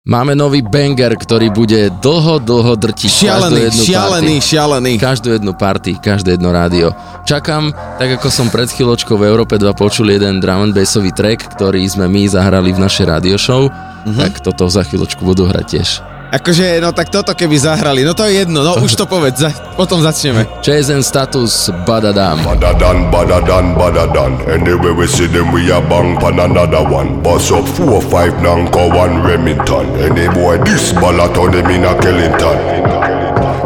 [0.00, 4.48] Máme nový banger, ktorý bude dlho, dlho drtiť každú Šialený, jednu šialený, party.
[4.48, 4.92] šialený.
[4.96, 6.96] Každú jednu party, každé jedno rádio.
[7.28, 7.68] Čakám,
[8.00, 11.84] tak ako som pred chvíľočkou v Európe 2 počul jeden drum and bassový track, ktorý
[11.84, 13.68] sme my zahrali v našej radio show,
[14.08, 14.16] Mhm.
[14.16, 15.88] tak toto za chvíľočku budú hrať tiež.
[16.30, 19.50] Akože, no tak toto keby zahrali, no to je jedno, no už to povedz, za,
[19.74, 20.46] potom začneme.
[20.62, 22.38] Chase and Status Badadam.
[22.46, 24.38] Badadan, badadan, badadan.
[24.46, 27.18] Anyway we see them, we a bang pan another one.
[27.18, 29.90] Bust up four, five, Nanko, one Remington.
[29.98, 32.58] Any boy this ballot on them in a Killington.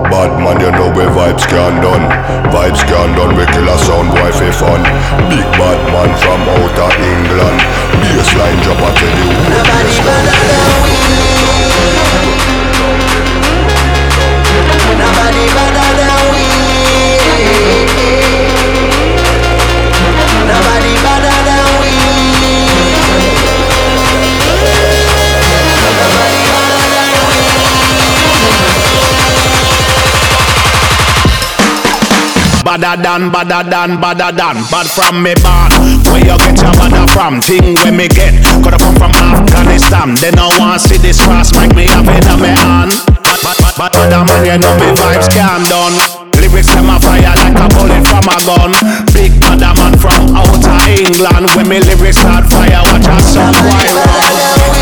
[0.09, 2.09] Bad man, you know where vibes can done.
[2.49, 4.81] Vibes can done, we kill a sound boy for fun.
[5.29, 7.61] Big bad man from outer England.
[8.01, 9.29] Baseline drop, I tell you.
[9.53, 10.94] Nobody better than we.
[32.75, 35.71] Badder than, badder than, badder than Bad from me born
[36.11, 37.39] Where you get your badder from?
[37.39, 38.35] Thing where me get
[38.67, 42.43] Coulda come from Afghanistan They no want see this fast Make me have it on
[42.43, 42.91] me hand
[43.31, 45.95] Bad, bad, bad, badder man You know me vibes can done
[46.35, 48.75] Lyrics them a fire like a bullet from a gun
[49.15, 53.87] Big badder man from outer England When me lyrics start fire Watch out some boy
[54.03, 54.74] run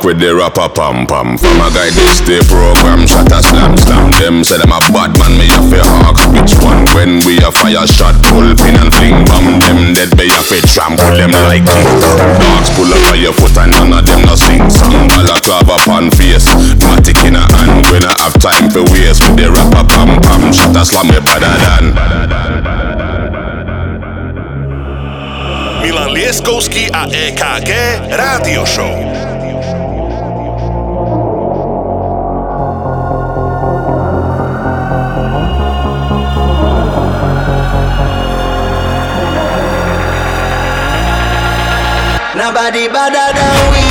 [0.00, 1.36] Walk with the rapper pam pam.
[1.36, 4.08] From a guy this day program, shot a slam slam.
[4.16, 6.24] Them say them a bad man, me a fi hawks.
[6.32, 6.88] Which one?
[6.96, 9.60] When we a fire shot, pull pin and fling bomb.
[9.60, 11.84] Them dead be a fi trample them like king.
[11.84, 15.04] Dogs pull up on your foot and none of them no sing song.
[15.12, 16.48] Balaclava upon face,
[16.80, 17.84] matic in a hand.
[17.92, 20.48] We not have time for waste with the rapper pam pam.
[20.48, 21.84] Shot a slam me than.
[25.84, 27.70] Milan Lieskovský a EKG
[28.16, 29.29] Rádio Show.
[42.70, 43.82] Nobody better than we.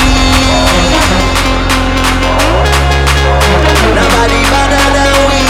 [3.94, 5.42] Nobody better than we.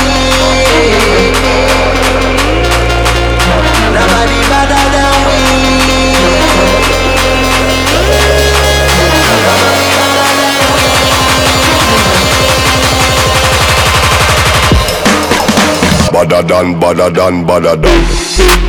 [3.94, 5.38] Nobody better than we.
[16.11, 18.69] Badder than, badder than, badder than.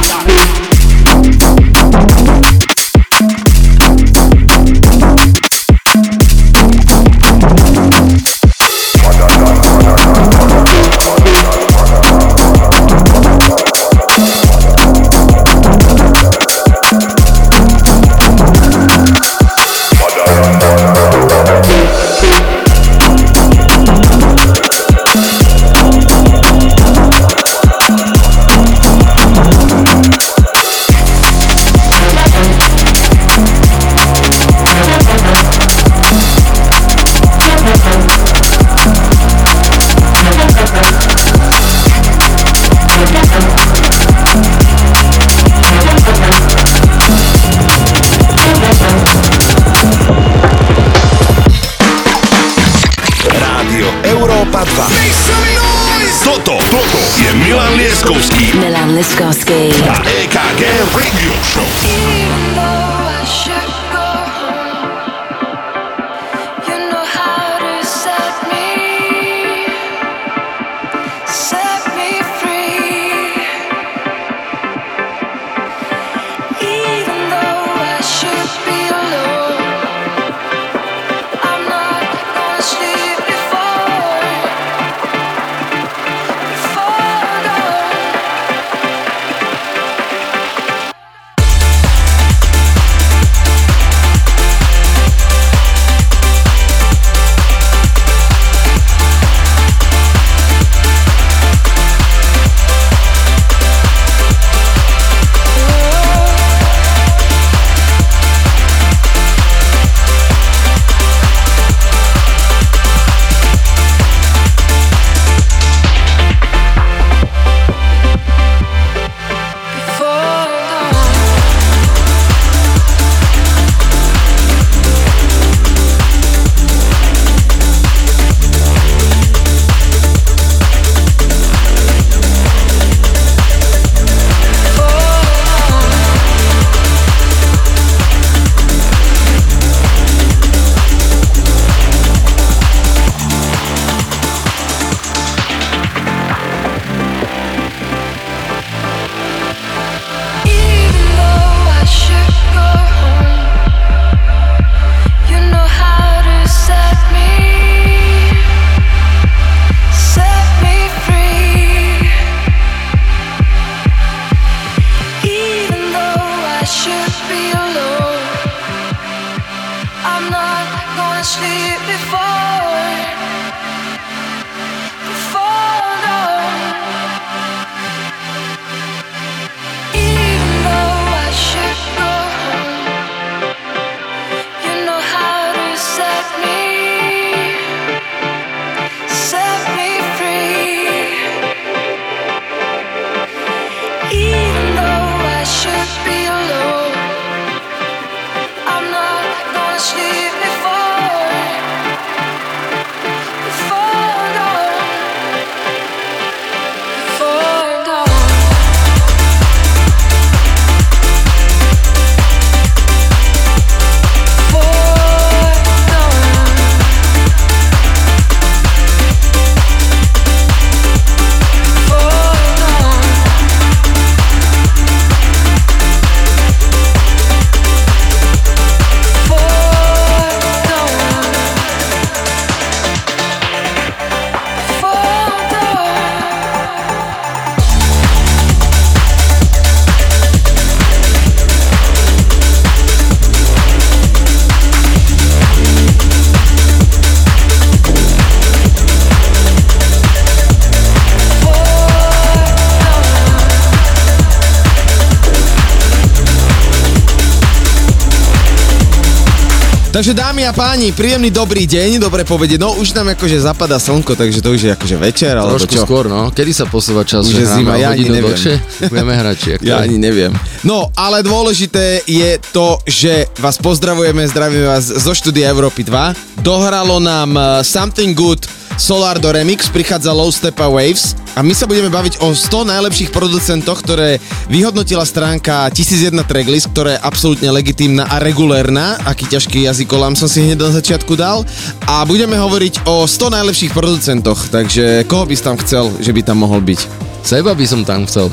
[260.01, 262.57] Takže dámy a páni, príjemný dobrý deň, dobre povedie.
[262.57, 265.85] No už nám akože zapadá slnko, takže to už je akože večer, alebo Trošku čo?
[265.85, 266.33] skôr, no.
[266.33, 268.33] Kedy sa posúva čas, Už je zima, ja ani neviem.
[268.33, 268.89] dlhšie?
[268.89, 270.33] Budeme hrať, či Ja ani neviem.
[270.65, 276.41] No, ale dôležité je to, že vás pozdravujeme, zdravíme vás zo štúdia Európy 2.
[276.41, 278.49] Dohralo nám uh, Something Good
[278.81, 283.13] Solar do Remix, prichádza Low Stepa Waves a my sa budeme baviť o 100 najlepších
[283.13, 284.17] producentoch, ktoré
[284.51, 288.99] vyhodnotila stránka 1001 Tracklist, ktorá je absolútne legitímna a regulérna.
[289.07, 291.47] Aký ťažký jazykolám som si hneď na začiatku dal.
[291.87, 296.21] A budeme hovoriť o 100 najlepších producentoch, takže koho by si tam chcel, že by
[296.27, 296.83] tam mohol byť?
[297.23, 298.27] Seba by som tam chcel.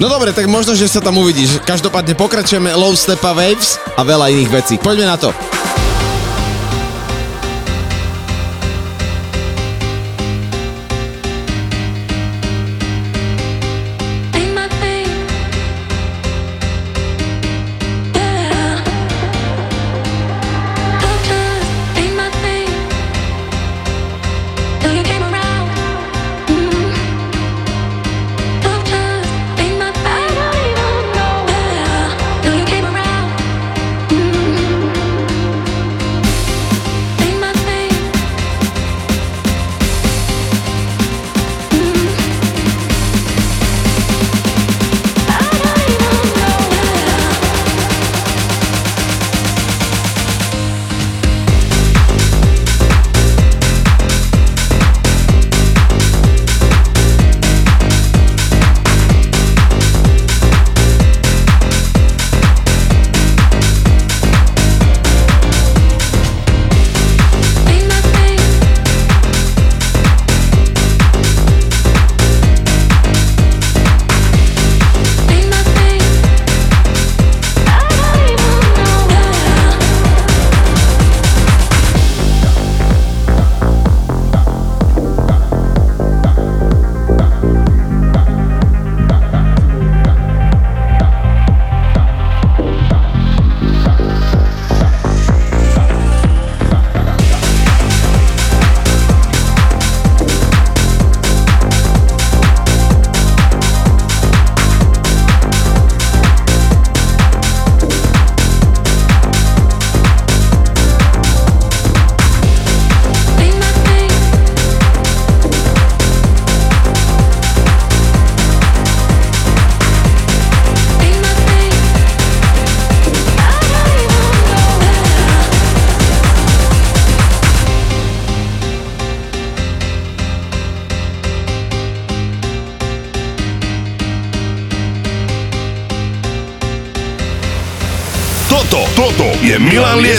[0.00, 1.60] No dobre, tak možno, že sa tam uvidíš.
[1.68, 4.74] Každopádne pokračujeme Low Stepa Waves a veľa iných vecí.
[4.80, 5.34] Poďme na to.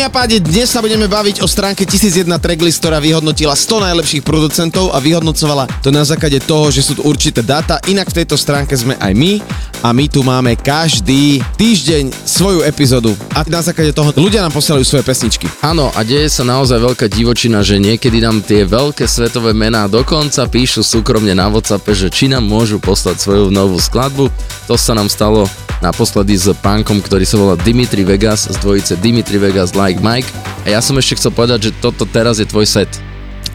[0.00, 4.24] Dámy a páni, dnes sa budeme baviť o stránke 1001 Tracklist, ktorá vyhodnotila 100 najlepších
[4.24, 7.76] producentov a vyhodnocovala to na základe toho, že sú tu určité dáta.
[7.84, 9.44] Inak v tejto stránke sme aj my
[9.80, 14.84] a my tu máme každý týždeň svoju epizódu a na základe toho ľudia nám posielajú
[14.84, 15.48] svoje pesničky.
[15.64, 20.44] Áno, a deje sa naozaj veľká divočina, že niekedy nám tie veľké svetové mená dokonca
[20.44, 24.28] píšu súkromne na Whatsappe, že či nám môžu poslať svoju novú skladbu.
[24.68, 25.48] To sa nám stalo
[25.80, 30.28] naposledy s punkom, ktorý sa volá Dimitri Vegas, z dvojice Dimitri Vegas Like Mike.
[30.68, 32.90] A ja som ešte chcel povedať, že toto teraz je tvoj set.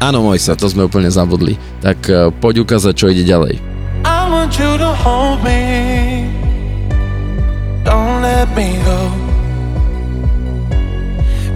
[0.02, 0.60] Áno, môj A sa.
[0.60, 1.56] to sme úplne zabudli.
[1.80, 3.62] Tak eh, poď ukázať, čo ide ďalej.
[4.06, 5.95] I want you to hold me.
[8.38, 9.00] Let me go.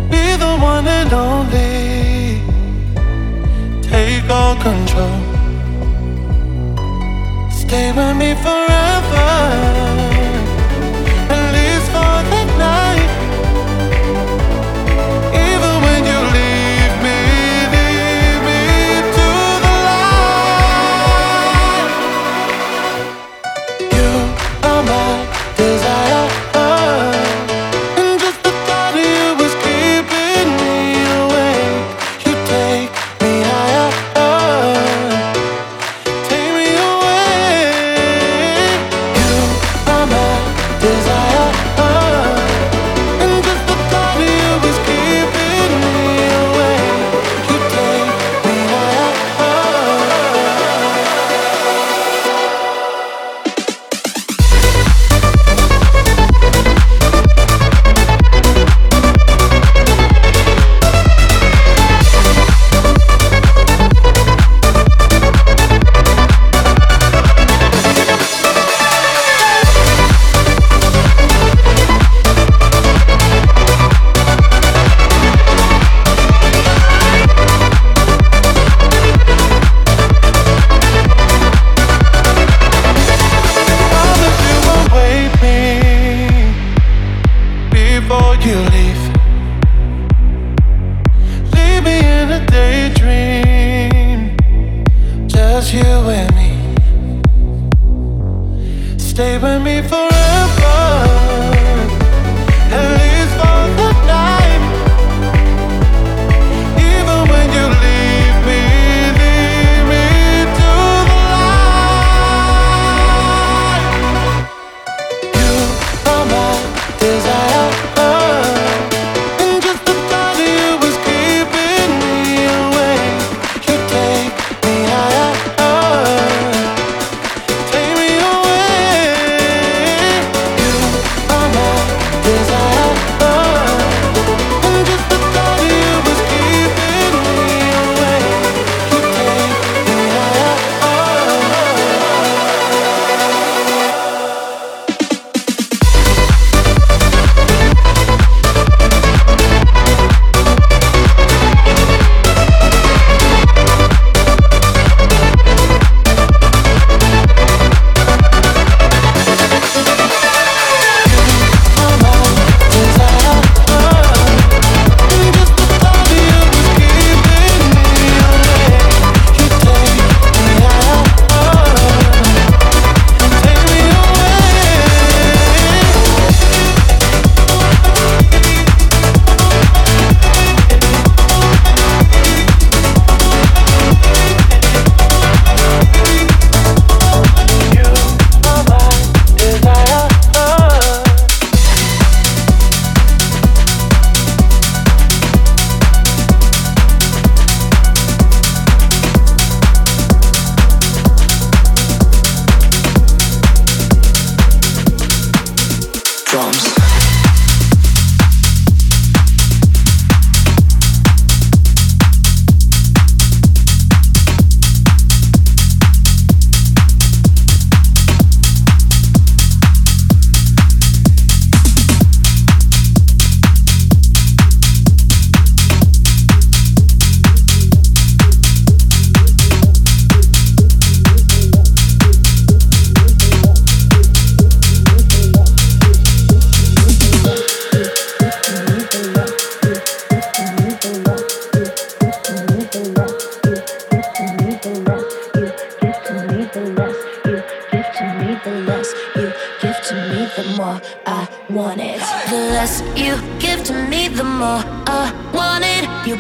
[0.10, 2.42] Be the one and only.
[3.82, 5.18] Take all control.
[7.52, 9.89] Stay with me forever.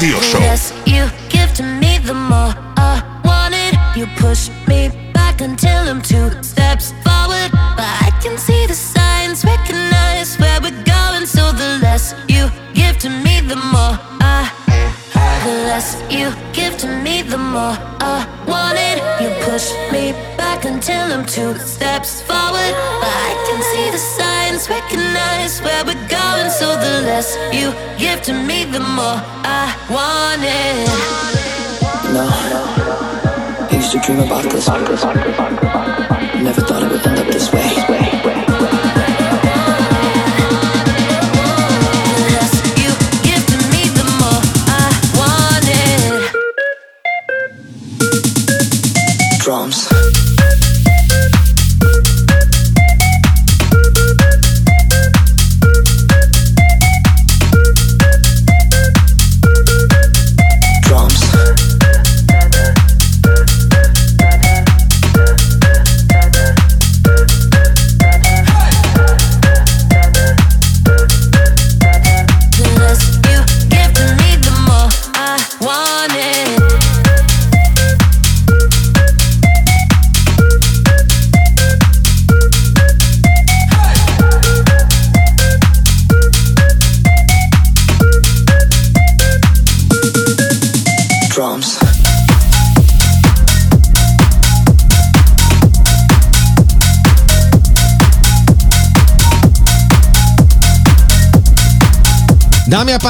[0.00, 0.49] Radio Show.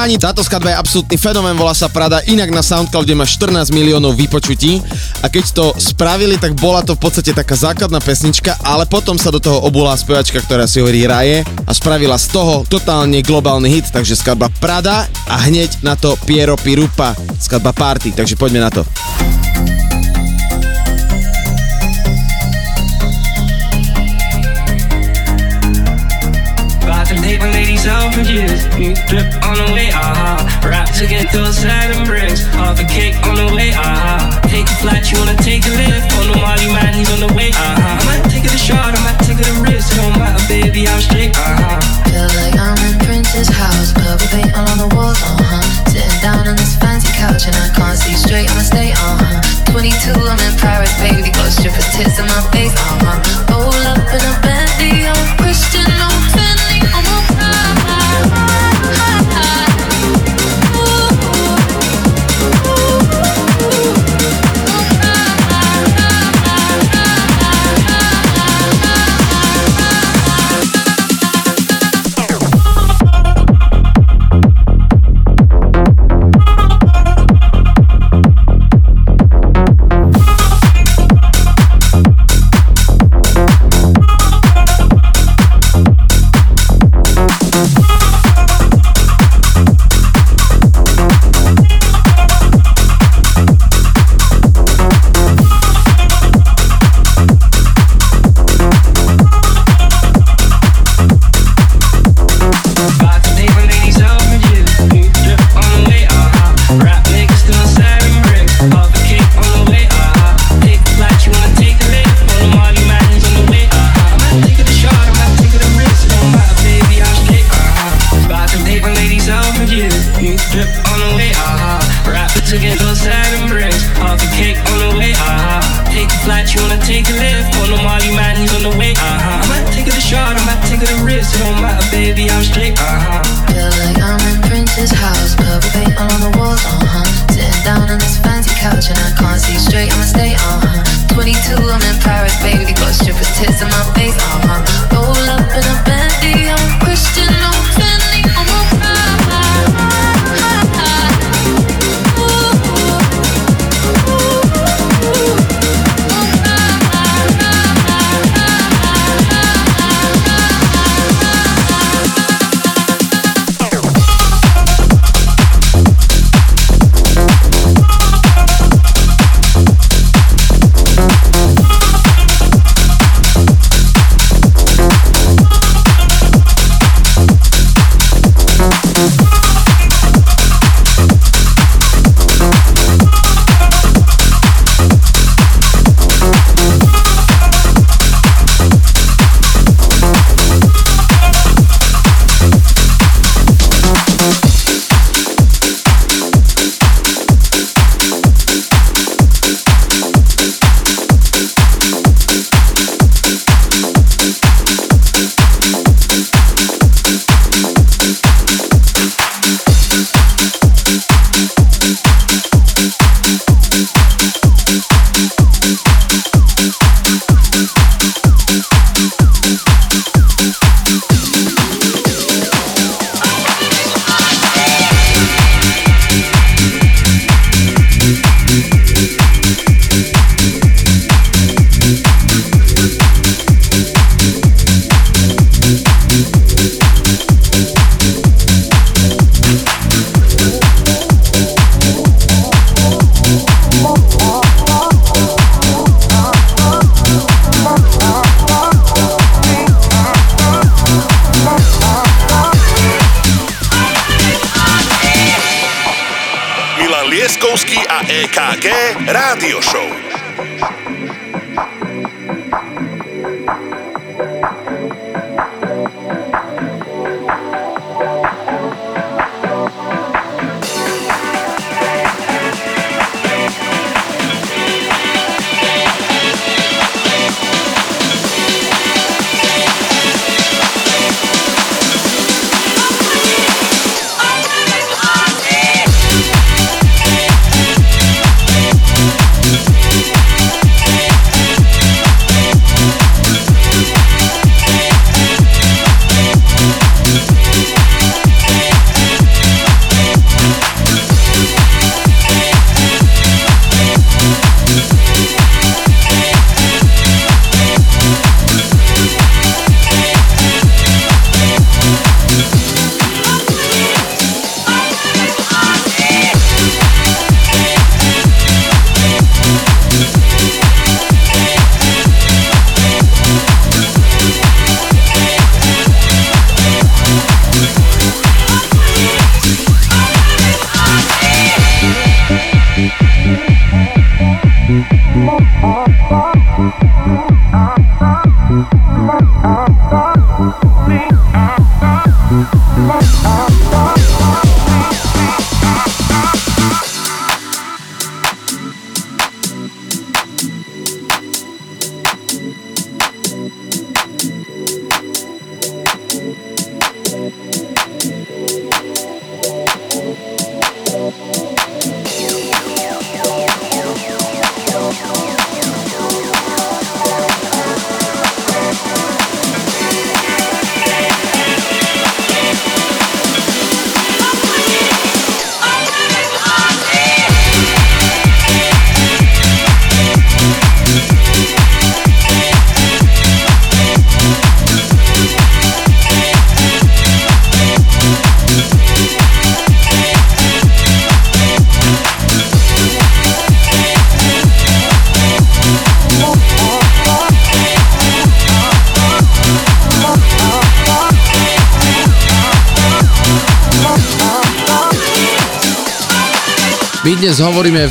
[0.01, 4.17] páni, táto skladba je absolútny fenomén, volá sa Prada, inak na Soundcloude má 14 miliónov
[4.17, 4.81] vypočutí
[5.21, 9.29] a keď to spravili, tak bola to v podstate taká základná pesnička, ale potom sa
[9.29, 13.93] do toho obulá spevačka, ktorá si hovorí Raje a spravila z toho totálne globálny hit,
[13.93, 18.81] takže skladba Prada a hneď na to Piero Pirupa, skladba Party, takže poďme na to.
[26.89, 27.61] Lots of ladies.
[31.01, 32.45] to get those Adam bricks.
[32.55, 33.10] off the cake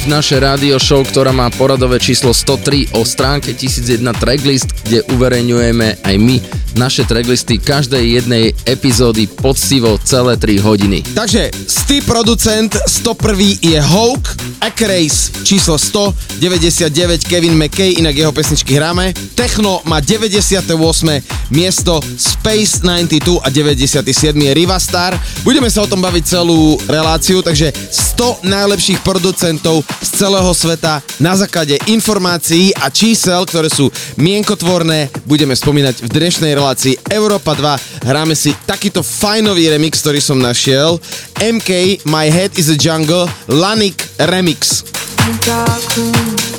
[0.01, 6.01] live naše rádio show, ktorá má poradové číslo 103 o stránke 1001 tracklist, kde uverejňujeme
[6.01, 6.37] aj my
[6.79, 10.99] naše tracklisty každej jednej epizódy poctivo celé 3 hodiny.
[11.13, 14.25] Takže sty producent 101 je Hawk,
[14.63, 16.41] Acrace číslo 100,
[17.27, 20.65] Kevin McKay, inak jeho pesničky hráme, Techno má 98
[21.51, 25.19] miesto, Space 92 a 97 je Rivastar.
[25.43, 27.73] Budeme sa o tom baviť celú reláciu, takže
[28.21, 33.89] 100 najlepších producentov z celého sveta na základe informácií a čísel, ktoré sú
[34.21, 38.05] mienkotvorné, budeme spomínať v dnešnej relácii Európa 2.
[38.05, 41.01] Hráme si takýto fajnový remix, ktorý som našiel.
[41.41, 44.85] MK My Head is a Jungle Lanik Remix.
[45.41, 46.50] Dark room.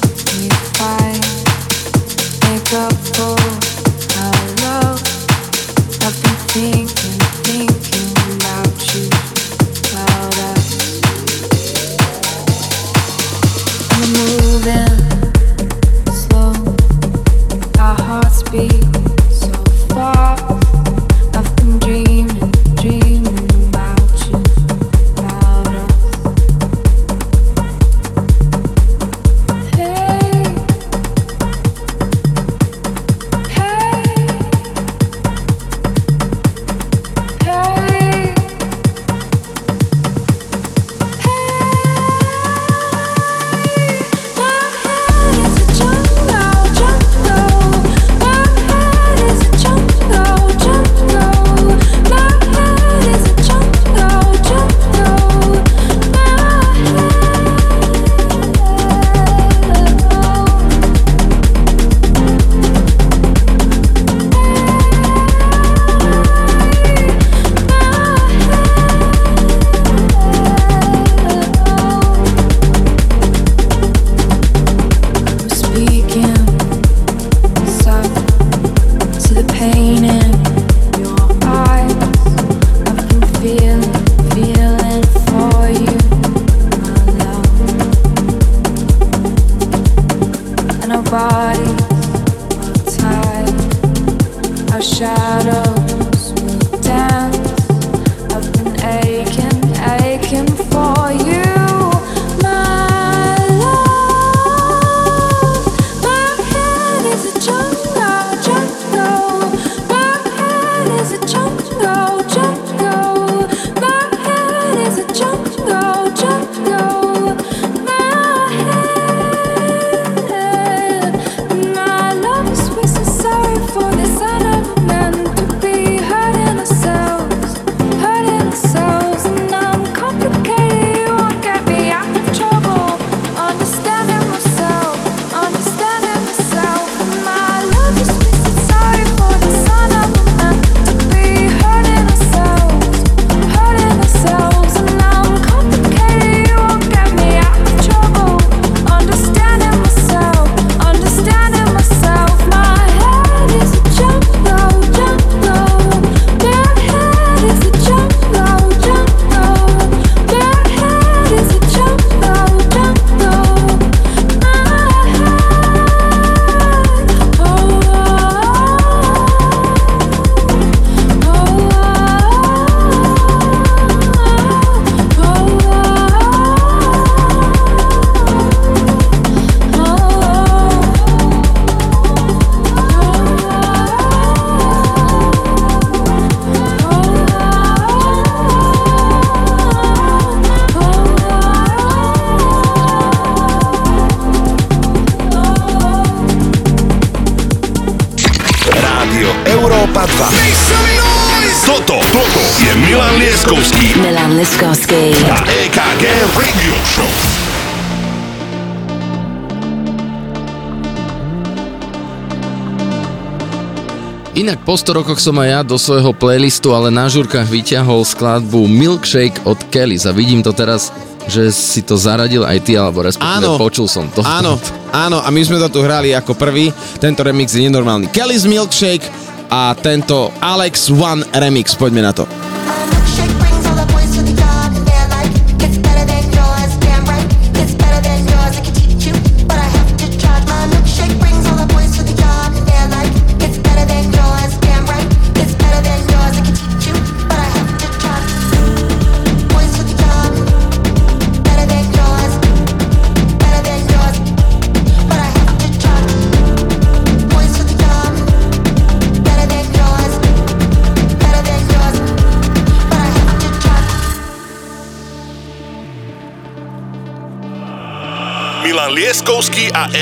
[214.72, 219.44] Po 100 rokoch som aj ja do svojho playlistu, ale na žurkách vyťahol skladbu Milkshake
[219.44, 220.00] od Kelly.
[220.00, 220.96] A vidím to teraz
[221.28, 224.24] že si to zaradil aj ty, alebo respektíve áno, počul som to.
[224.24, 224.56] Áno,
[224.96, 226.72] áno, a my sme to tu hrali ako prvý.
[227.04, 228.16] Tento remix je nenormálny.
[228.16, 229.04] Kelly's Milkshake
[229.52, 232.24] a tento Alex One remix, poďme na to.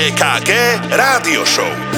[0.00, 1.89] EKG Rádio Show.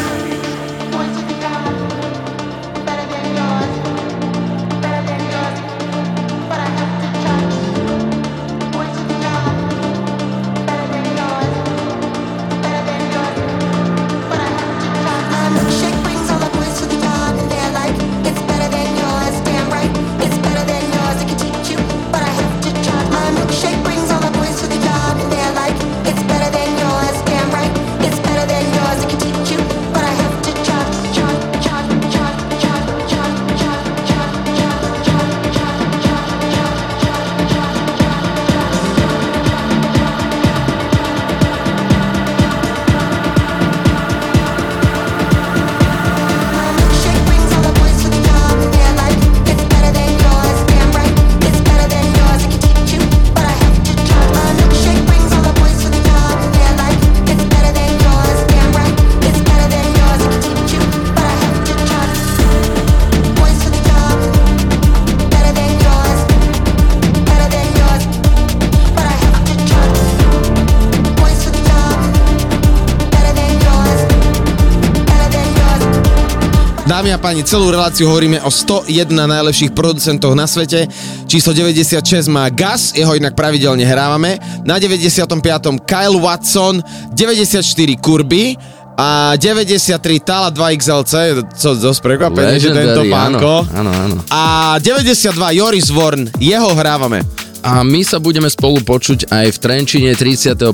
[77.03, 80.87] Dámy a páni, celú reláciu hovoríme o 101 najlepších producentoch na svete.
[81.27, 84.39] Číslo 96 má Gas, jeho inak pravidelne hrávame.
[84.63, 85.83] Na 95.
[85.83, 86.79] Kyle Watson,
[87.11, 87.67] 94
[87.99, 88.55] Kurby
[88.95, 93.53] a 93 Tala 2 XLC, co dosť prekvapené, že tento Legendary, áno, pánko.
[93.75, 94.17] áno, áno.
[94.31, 97.27] A 92 Joris Vorn, jeho hrávame.
[97.67, 100.71] A my sa budeme spolu počuť aj v Trenčine 31.10.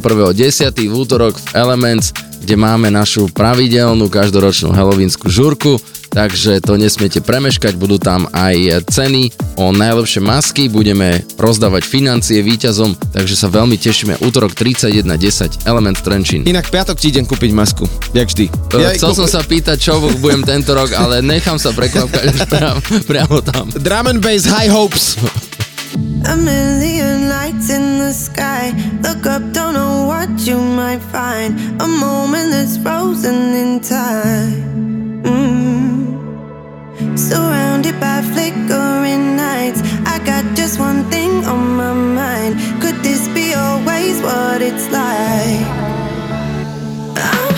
[0.77, 2.13] v útorok v Elements,
[2.45, 9.31] kde máme našu pravidelnú každoročnú helovínsku žurku, takže to nesmiete premeškať, budú tam aj ceny
[9.59, 14.23] o najlepšie masky, budeme rozdávať financie víťazom, takže sa veľmi tešíme.
[14.23, 16.43] Útorok 31.10 Element Trenčín.
[16.47, 18.47] Inak piatok ti idem kúpiť masku, jak vždy.
[18.79, 22.81] Ja, Chcel som sa pýtať, čo budem tento rok, ale nechám sa prekvapkať až priamo,
[23.11, 23.71] priamo tam.
[23.75, 25.19] Drum and bass, high hopes.
[26.27, 28.75] A million lights in the sky.
[29.03, 31.59] Look up, don't know what you might find.
[31.81, 35.23] A moment that's frozen in time.
[35.23, 35.88] Mm.
[37.17, 39.83] Surrounded by flickering lights.
[40.07, 42.59] I got just one thing on my mind.
[42.83, 45.67] Could this be always what it's like?
[47.17, 47.58] I'm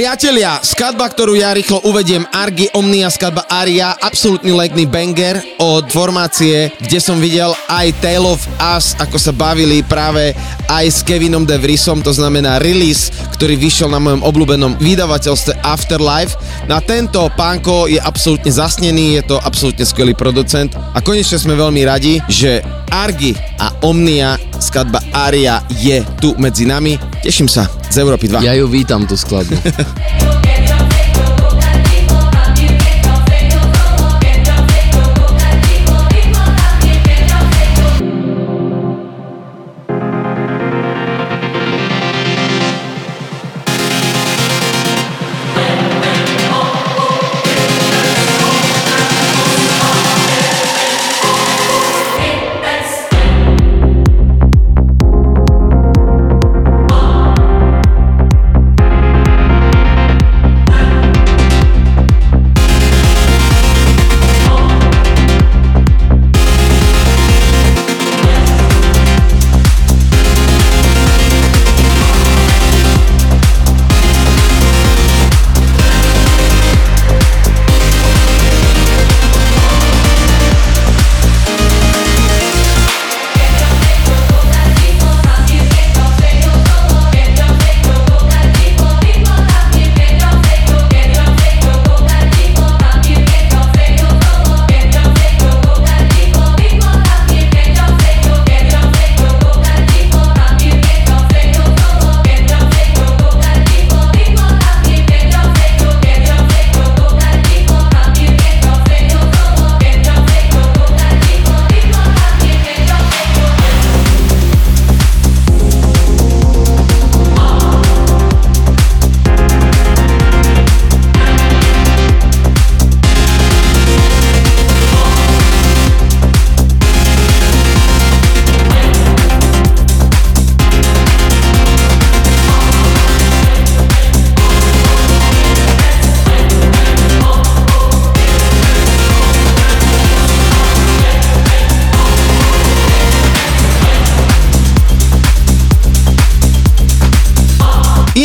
[0.00, 6.72] Priatelia, skladba, ktorú ja rýchlo uvediem, Argy Omnia, skladba Aria, absolútny legný banger od formácie,
[6.80, 10.32] kde som videl aj Tale of Us, ako sa bavili práve
[10.72, 16.32] aj s Kevinom De Vrisom, to znamená release, ktorý vyšiel na mojom obľúbenom vydavateľstve Afterlife.
[16.64, 21.84] Na tento pánko je absolútne zasnený, je to absolútne skvelý producent a konečne sme veľmi
[21.84, 26.96] radi, že Argy a Omnia, skladba Aria je tu medzi nami.
[27.20, 28.46] Teším sa z Európy 2.
[28.46, 29.58] Ja ju vítam, tú skladbu.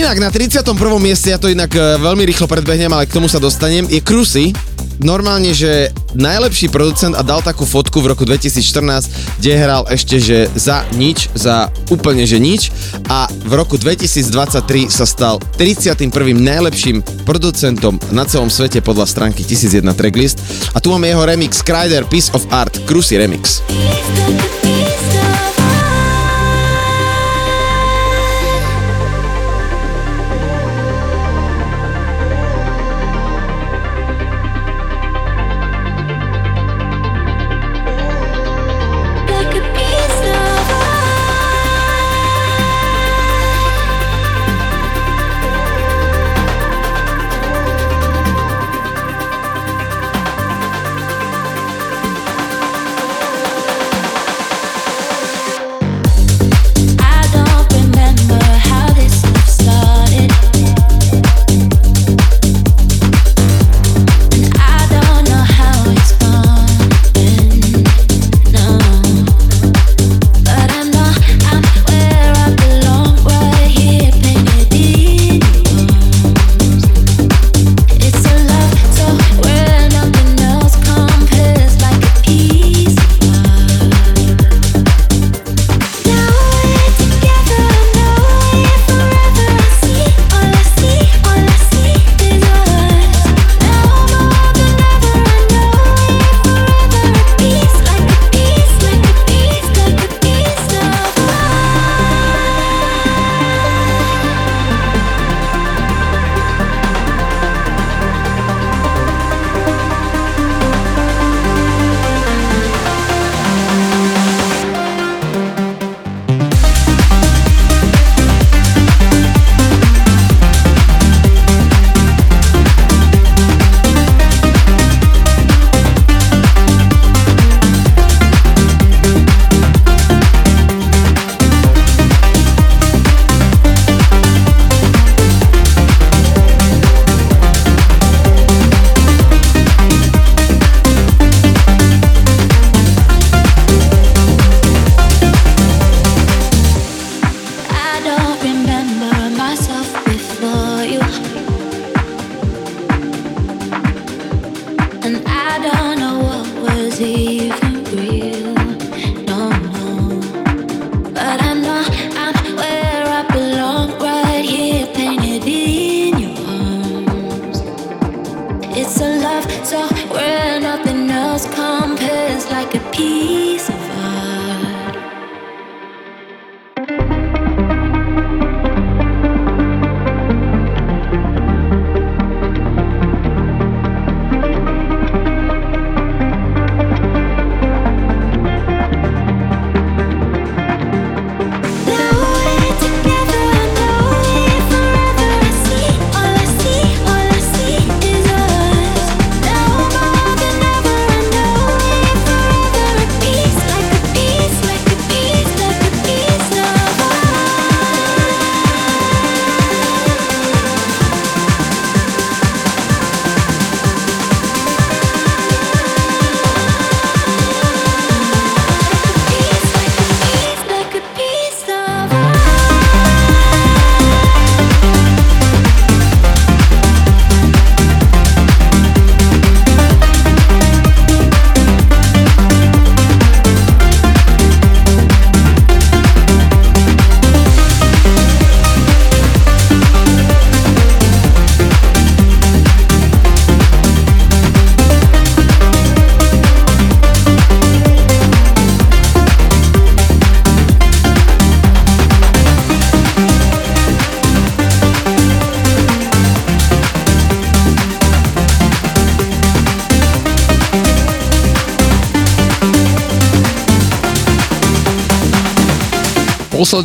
[0.06, 0.62] Inak na 31.
[1.02, 4.54] mieste, ja to inak e, veľmi rýchlo predbehnem, ale k tomu sa dostanem, je Krusy.
[5.02, 10.46] Normálne, že najlepší producent a dal takú fotku v roku 2014, kde hral ešte, že
[10.54, 12.70] za nič, za úplne, že nič
[13.10, 16.14] a v roku 2023 sa stal 31.
[16.38, 20.38] najlepším producentom na celom svete podľa stránky 1001 Tracklist
[20.70, 23.66] a tu máme jeho remix Kryder Piece of Art, Krusy remix.
[23.66, 25.15] Dámy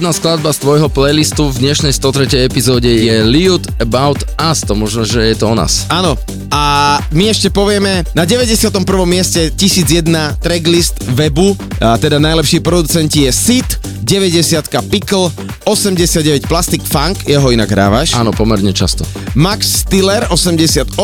[0.00, 2.48] posledná skladba z tvojho playlistu v dnešnej 103.
[2.48, 5.84] epizóde je Liud About Us, to možno, že je to o nás.
[5.92, 6.16] Áno,
[6.48, 8.80] a my ešte povieme na 91.
[9.04, 11.52] mieste 1001 tracklist webu,
[11.84, 13.30] a teda najlepší producenti je
[13.60, 13.68] Sid,
[14.00, 15.28] 90 Pickle,
[15.68, 18.16] 89 Plastic Funk, jeho inak hrávaš.
[18.16, 19.04] Áno, pomerne často.
[19.36, 20.96] Max Stiller 88,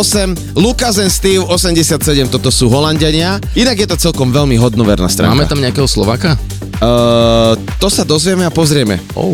[0.56, 3.44] Lucas and Steve 87, toto sú Holandiania.
[3.60, 5.36] Inak je to celkom veľmi hodnoverná stránka.
[5.36, 6.40] Máme tam nejakého Slovaka?
[6.76, 9.00] Uh, to sa dozvieme a pozrieme.
[9.16, 9.32] Oh.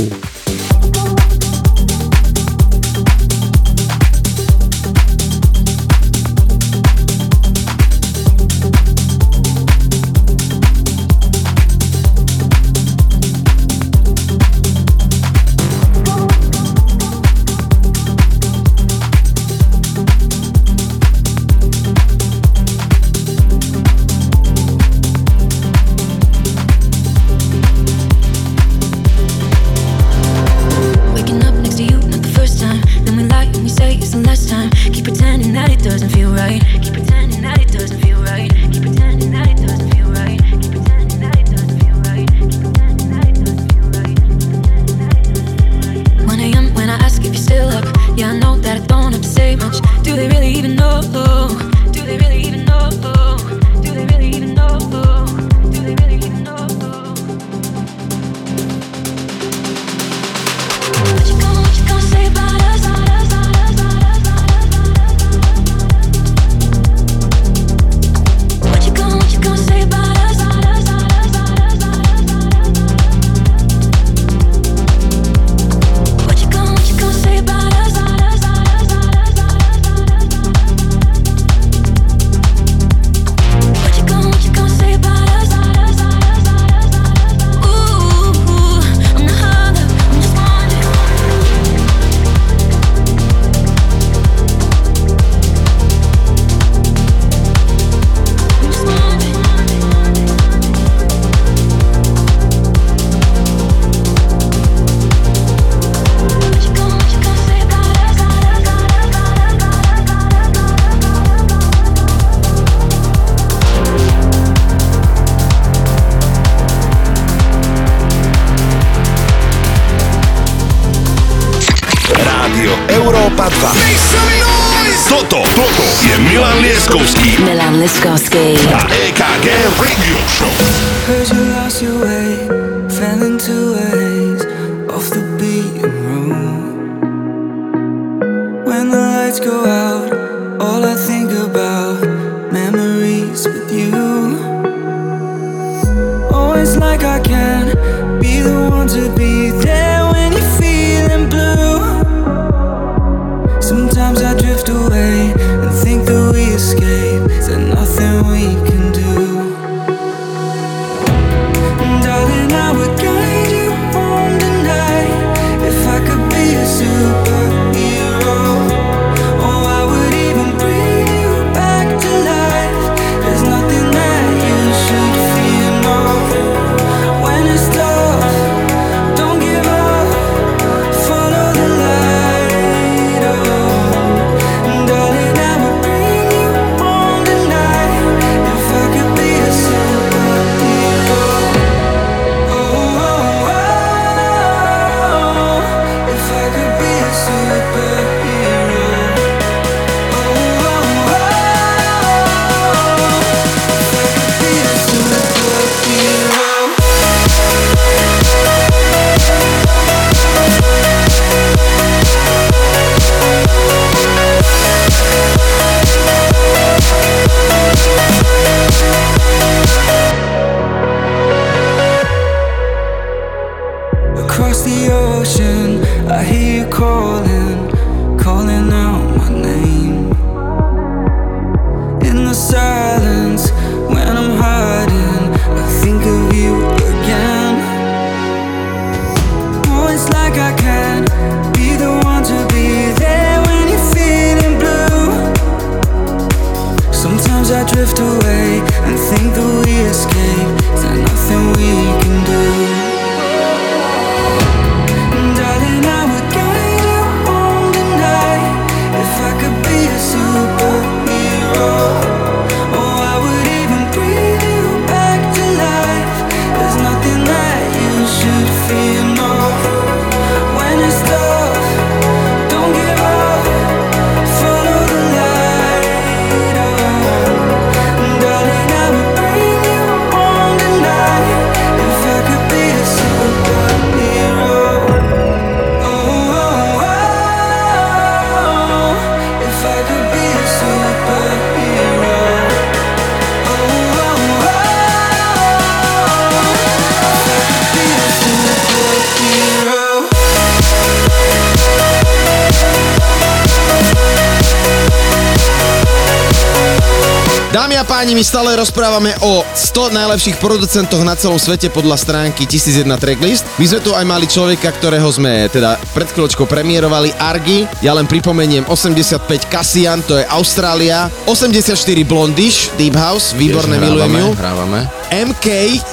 [308.62, 313.42] Rozprávame o 100 najlepších producentoch na celom svete podľa stránky 1001 Tracklist.
[313.58, 317.66] My sme tu aj mali človeka, ktorého sme teda pred chvíľočkou premiérovali, Argy.
[317.82, 321.10] Ja len pripomeniem 85 Cassian, to je Austrália.
[321.26, 321.74] 84
[322.06, 324.28] Blondish, Deep House, výborné, milujem ju.
[324.38, 324.86] Hrávame.
[325.10, 325.46] MK,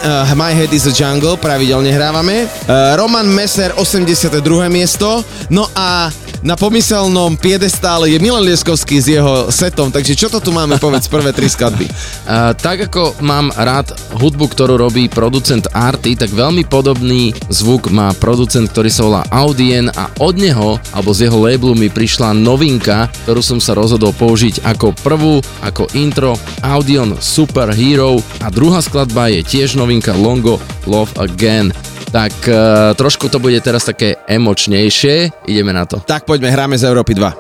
[0.05, 2.45] uh, My Head is a Jungle, pravidelne hrávame.
[2.69, 4.29] Uh, Roman Messer, 82.
[4.69, 5.25] miesto.
[5.49, 10.55] No a na pomyselnom piedestále je Milan Lieskovský s jeho setom, takže čo to tu
[10.55, 11.87] máme, povedz prvé tri skladby.
[12.29, 13.89] Uh, tak ako mám rád
[14.21, 19.89] hudbu, ktorú robí producent Arty, tak veľmi podobný zvuk má producent, ktorý sa volá Audien
[19.97, 24.61] a od neho, alebo z jeho labelu mi prišla novinka, ktorú som sa rozhodol použiť
[24.61, 31.17] ako prvú, ako intro Audion Super Hero a druhá skladba je tiež novinka Longo Love
[31.17, 31.73] Again.
[32.09, 36.01] Tak uh, trošku to bude teraz také emočnejšie, ideme na to.
[36.01, 37.37] Tak poďme, hráme z Európy 2.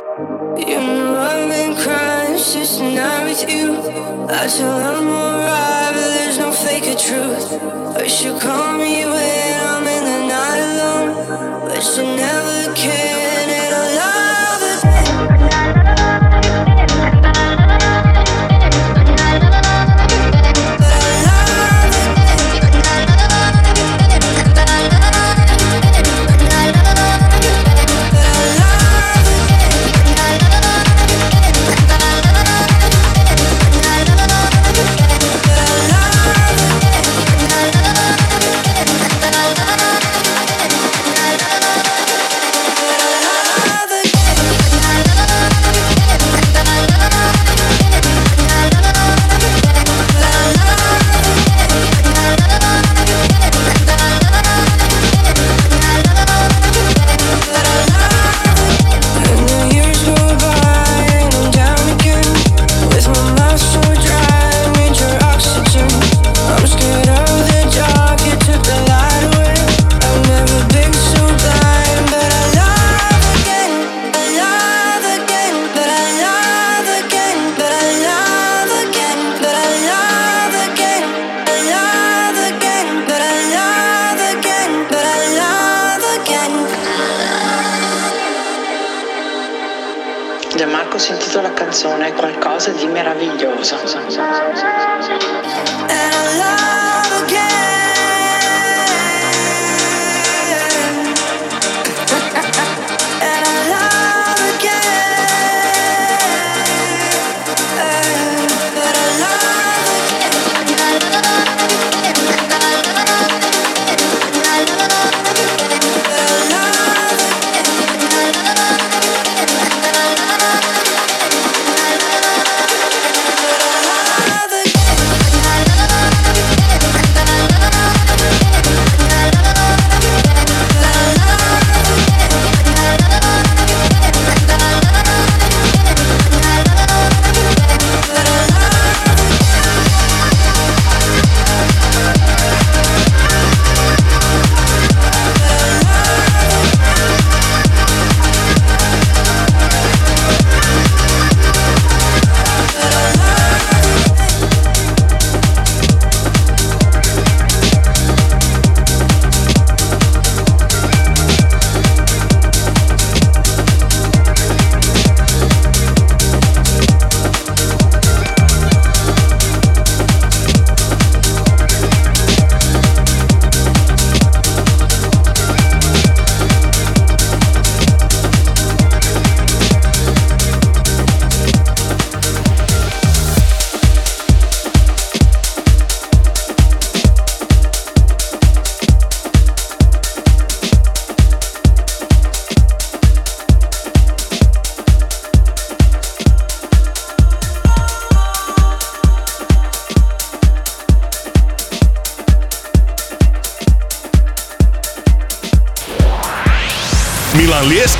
[0.59, 0.99] You know
[4.31, 4.49] I've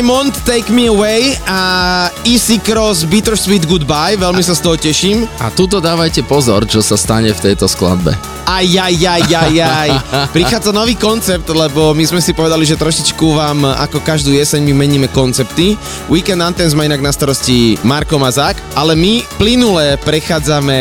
[0.00, 5.28] Diamond, Take Me Away a Easy Cross, Bittersweet Goodbye, veľmi sa z toho teším.
[5.44, 8.39] A tuto dávajte pozor, čo sa stane v tejto skladbe.
[8.50, 9.90] Aj, aj, aj, aj, aj.
[10.34, 14.74] Prichádza nový koncept, lebo my sme si povedali, že trošičku vám ako každú jeseň my
[14.74, 15.78] meníme koncepty.
[16.10, 20.78] Weekend Anthems má inak na starosti Marko Mazák, ale my plynule prechádzame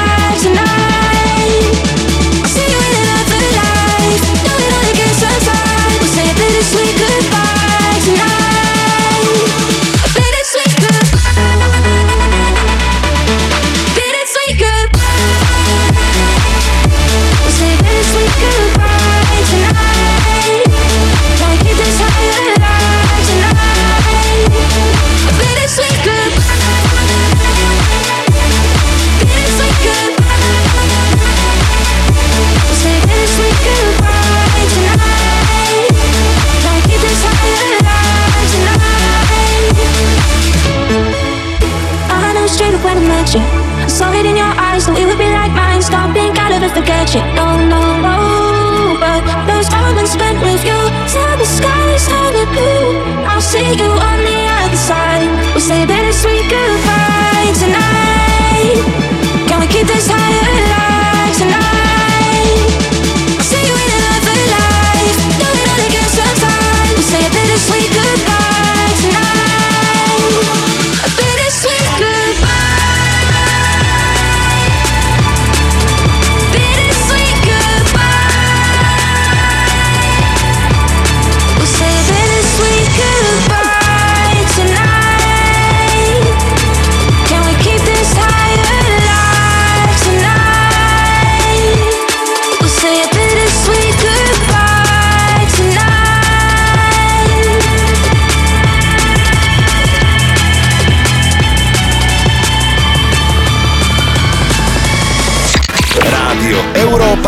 [44.91, 45.81] so it would be like mine.
[45.89, 47.21] Don't think I'll forget you.
[47.35, 48.17] No, no, no.
[48.99, 52.07] But those moments spent with you till the sky is
[52.53, 52.99] blue.
[53.25, 55.29] I'll see you on the other side.
[55.53, 58.77] We'll say bittersweet goodbye tonight.
[59.47, 60.20] Can we keep this high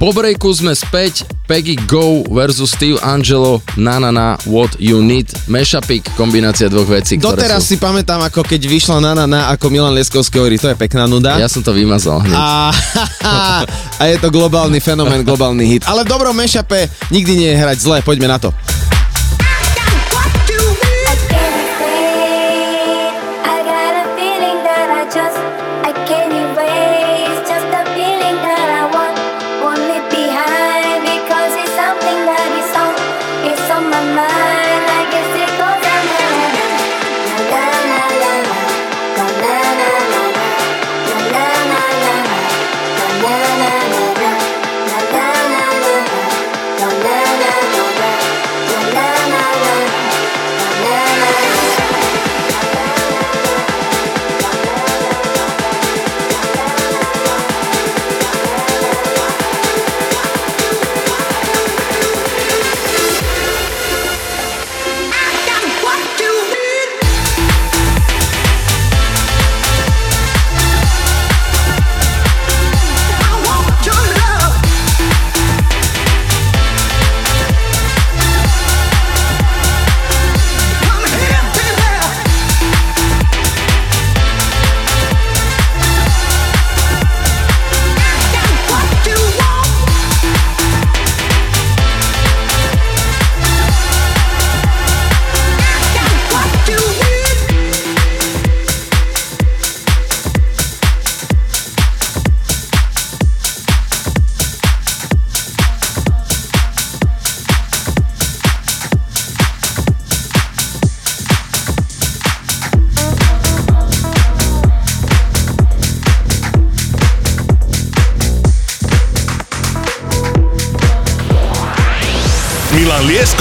[0.00, 5.28] Po breaku sme späť, Peggy Go versus Steve Angelo, Na Na Na, What You Need,
[5.44, 7.76] mashupik, kombinácia dvoch vecí, Doteraz sú...
[7.76, 11.04] si pamätám, ako keď vyšla na na na, ako Milan Lieskovský hovorí, to je pekná
[11.04, 11.36] nuda.
[11.36, 12.32] Ja som to vymazal hneď.
[12.32, 12.72] A,
[14.00, 15.84] a je to globálny fenomén, globálny hit.
[15.84, 18.56] Ale v dobrom mashupe nikdy nie je hrať zle, poďme na to.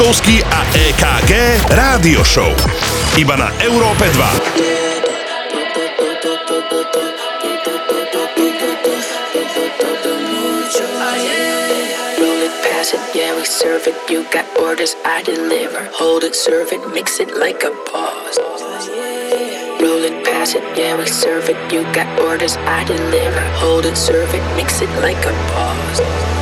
[0.09, 1.33] Milan a EKG
[1.69, 2.49] Rádio Show.
[3.13, 4.17] Iba na Európe 2.
[12.17, 13.93] Roll it, pass it, yeah, we serve it.
[14.09, 15.85] You got orders, I deliver.
[15.93, 18.33] Hold it, serve it, mix it like a boss.
[19.77, 21.57] Roll it, pass it, yeah, we serve it.
[21.69, 23.45] You got orders, I deliver.
[23.61, 26.38] Hold it, serve it, mix it like a boss.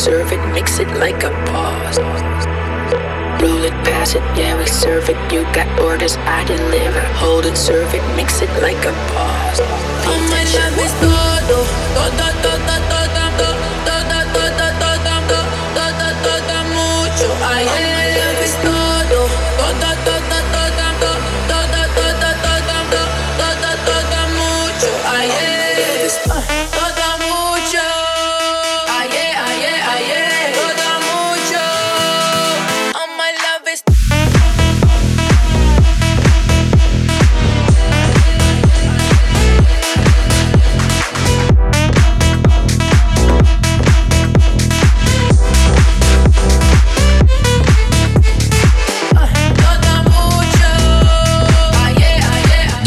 [0.00, 1.98] Serve it, mix it like a boss.
[3.42, 5.16] Roll it, pass it, yeah, we serve it.
[5.30, 7.00] You got orders, I deliver.
[7.20, 9.60] Hold it, serve it, mix it like a boss.
[9.60, 12.19] Oh, my love is todo,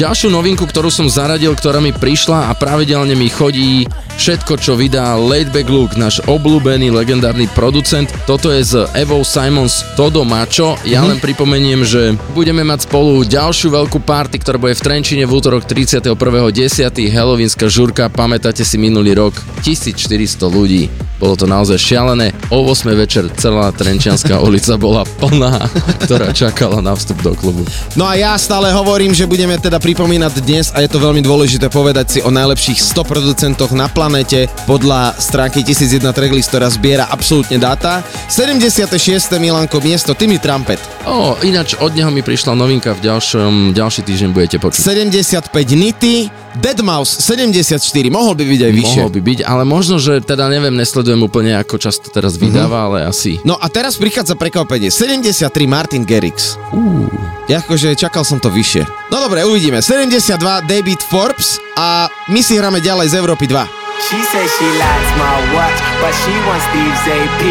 [0.04, 3.88] Ďalšiu novinku, ktorú som zaradil, ktorá mi prišla a pravidelne mi chodí
[4.20, 8.12] všetko, čo vydá Laidback Luke, náš obľúbený legendárny producent.
[8.28, 10.76] Toto je z Evo Simons Todo Macho.
[10.84, 11.08] Ja Mhm.
[11.08, 15.64] len pripomeniem, že budeme mať spolu ďalšiu veľkú party, ktorá bude v Trenčine v útorok
[15.64, 17.08] 31.10.
[17.08, 20.92] Halloweenská žurka, pamätáte si minulý rok, 1400 ľudí.
[21.24, 22.36] Bolo to naozaj šialené.
[22.52, 25.72] O 8 večer celá Trenčianská ulica bola plná,
[26.04, 27.64] ktorá čakala na vstup do klubu.
[27.96, 31.72] No a ja stále hovorím, že budeme teda pripomínať dnes a je to veľmi dôležité
[31.72, 37.56] povedať si o najlepších 100 producentoch na planete podľa stránky 1001 Tracklist, ktorá zbiera absolútne
[37.56, 38.04] dáta.
[38.28, 38.92] 76.
[39.40, 40.84] Milanko miesto Timmy Trumpet.
[41.08, 44.76] O, ináč od neho mi prišla novinka v ďalšom, ďalší týždeň budete počuť.
[44.76, 46.28] 75 Nity,
[46.60, 49.02] Deadmau5 74, mohol by byť aj vyššie.
[49.02, 53.06] Mohol by byť, ale možno, že teda neviem, nesledujem úplne ako často teraz vydáva, ale
[53.06, 53.38] asi.
[53.44, 54.90] No a teraz prichádza prekvapenie.
[54.90, 56.58] 73 Martin Garrix.
[56.72, 57.12] Uh.
[57.52, 58.88] Akože čakal som to vyššie.
[59.14, 59.84] No dobre, uvidíme.
[59.84, 63.84] 72 David Forbes a my si hráme ďalej z Európy 2.
[64.10, 67.44] She says she likes my watch, but she wants Steve's AP.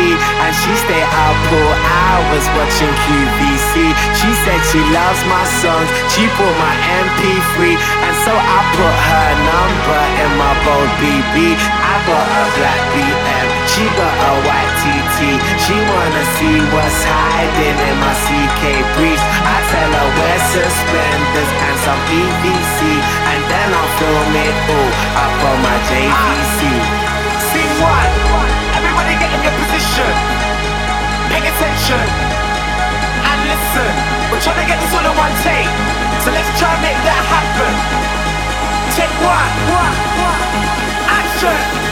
[0.43, 3.73] And she stay up all hours watching QVC.
[4.19, 6.75] She said she loves my songs, she bought my
[7.09, 7.73] MP3.
[7.79, 11.57] And so I put her number in my bold BB.
[11.57, 15.19] I got a black BM, she got a white TT.
[15.63, 18.63] She wanna see what's hiding in my CK
[18.99, 19.23] briefs.
[19.23, 22.79] I tell her wear suspenders and some EVC.
[23.31, 26.61] And then I'll film it all up on my JVC.
[27.51, 30.13] Scene one, everybody get in your position.
[31.31, 32.05] Pay attention
[33.29, 33.93] and listen.
[34.31, 35.71] We're trying to get this all in one take.
[36.25, 37.73] So let's try and make that happen.
[38.97, 39.53] Take one.
[41.09, 41.92] Action.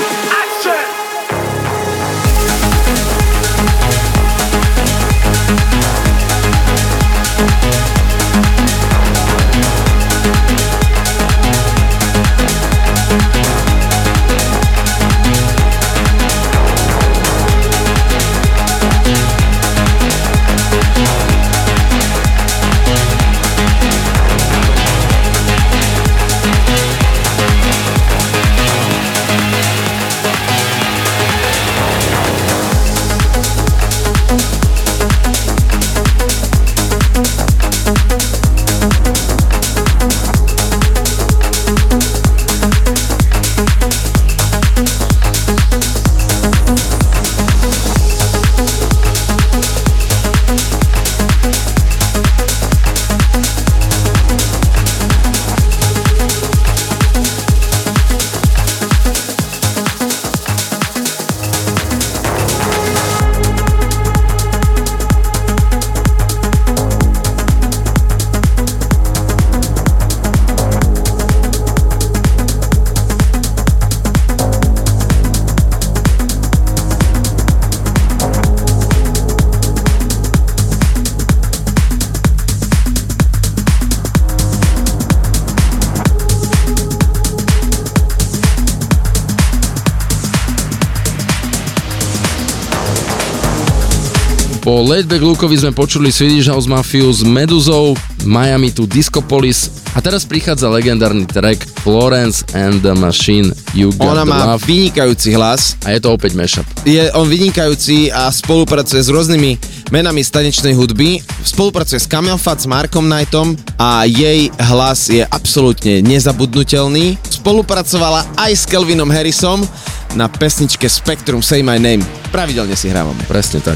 [94.71, 97.91] Po Laidback Lukeovi sme počuli Swedish House Mafia s Meduzou,
[98.23, 104.23] Miami to Discopolis a teraz prichádza legendárny track Florence and the Machine You Got Ona
[104.23, 105.75] má Love vynikajúci hlas.
[105.83, 106.63] a je to opäť mashup.
[106.87, 109.59] Je on vynikajúci a spolupracuje s rôznymi
[109.91, 111.19] menami stanečnej hudby.
[111.43, 117.19] Spolupracuje s Camel Fat, s Markom Knightom a jej hlas je absolútne nezabudnutelný.
[117.27, 119.67] Spolupracovala aj s Kelvinom Harrisom
[120.15, 122.07] na pesničke Spectrum Say My Name.
[122.31, 123.19] Pravidelne si hrávame.
[123.27, 123.75] Presne tak.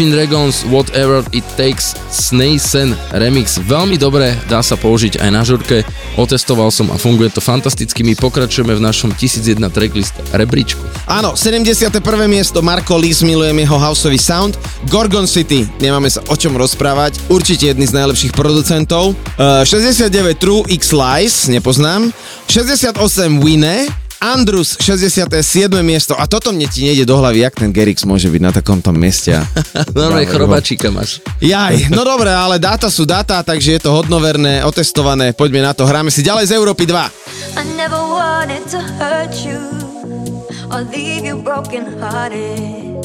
[0.00, 3.60] Imagine Dragons Whatever It Takes Snasen remix.
[3.60, 5.84] Veľmi dobre, dá sa použiť aj na žurke.
[6.16, 8.00] Otestoval som a funguje to fantasticky.
[8.00, 10.80] My pokračujeme v našom 1001 tracklist rebríčku.
[11.04, 12.00] Áno, 71.
[12.32, 14.56] miesto Marko Lis, milujem jeho houseový sound.
[14.88, 19.12] Gorgon City, nemáme sa o čom rozprávať, určite jedný z najlepších producentov.
[19.36, 22.08] Uh, 69 True X Lies, nepoznám.
[22.48, 22.96] 68
[23.44, 25.32] Wine, Andrus 67.
[25.80, 28.92] miesto a toto mne ti nejde do hlavy, jak ten Gerix môže byť na takomto
[28.92, 29.32] mieste.
[29.96, 31.24] Normálne chrobačíka máš.
[31.40, 35.88] Jaj, no dobre, ale dáta sú dáta, takže je to hodnoverné, otestované, poďme na to,
[35.88, 37.56] hráme si ďalej z Európy 2.
[37.56, 39.56] I never wanted to hurt you
[40.68, 43.00] or leave you broken hearted.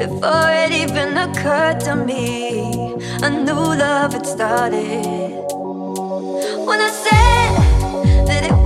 [0.00, 2.56] Before it even occurred to me,
[3.20, 5.36] a new love had started.
[6.64, 7.57] When I said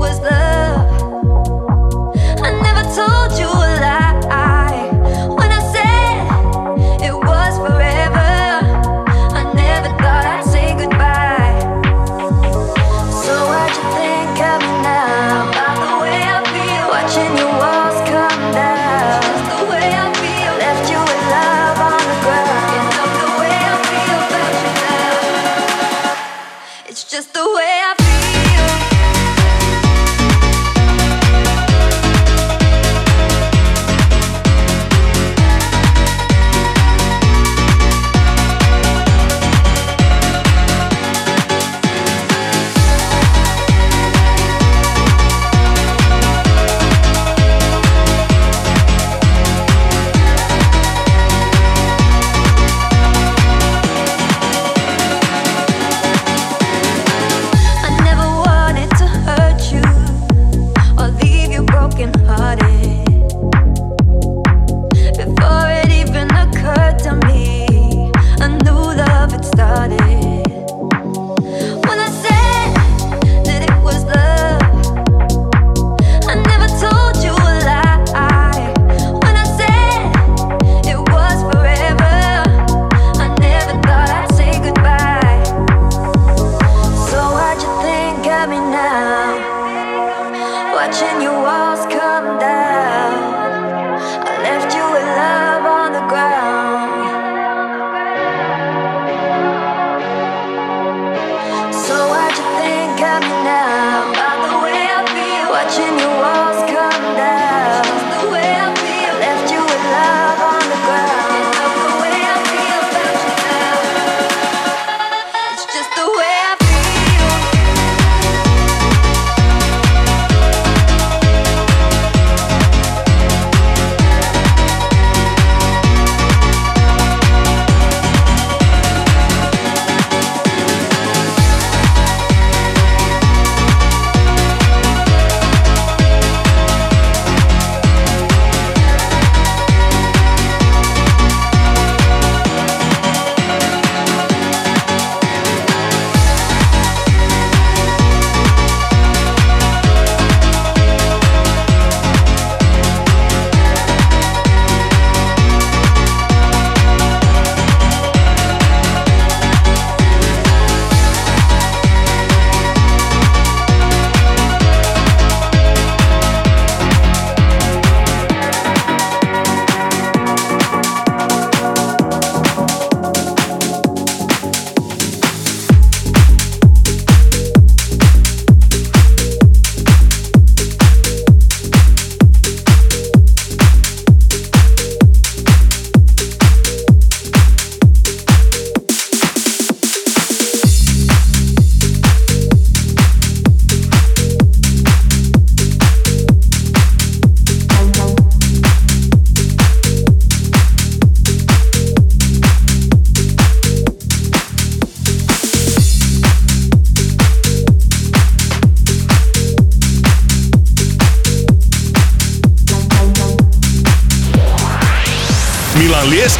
[0.02, 0.82] was love,
[2.42, 4.11] I never told you a lie.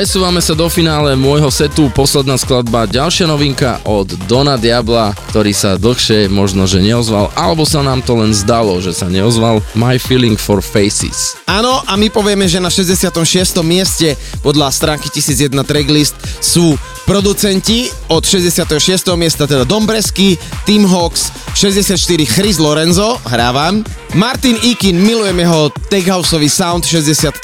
[0.00, 5.76] Presúvame sa do finále môjho setu, posledná skladba, ďalšia novinka od Dona Diabla, ktorý sa
[5.76, 10.40] dlhšie možno, že neozval, alebo sa nám to len zdalo, že sa neozval, My Feeling
[10.40, 11.36] for Faces.
[11.44, 13.12] Áno, a my povieme, že na 66.
[13.60, 19.04] mieste podľa stránky 1001 tracklist sú producenti od 66.
[19.20, 26.50] miesta teda Dombresky, Tim Hawks, 64 Chris Lorenzo, hrávam, Martin Ikin, milujem jeho tech houseový
[26.50, 27.38] sound, 63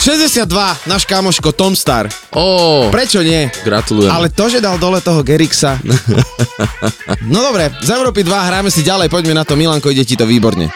[0.00, 0.48] 62
[0.88, 2.08] náš kamoško Tom Star.
[2.32, 3.52] Ó, Prečo nie?
[3.60, 4.08] gratulujem.
[4.08, 5.76] Ale to, že dal dole toho Gerixa.
[7.22, 10.24] No dobre, z Európy 2 hráme si ďalej, poďme na to, Milanko, ide ti to
[10.26, 10.68] výborne.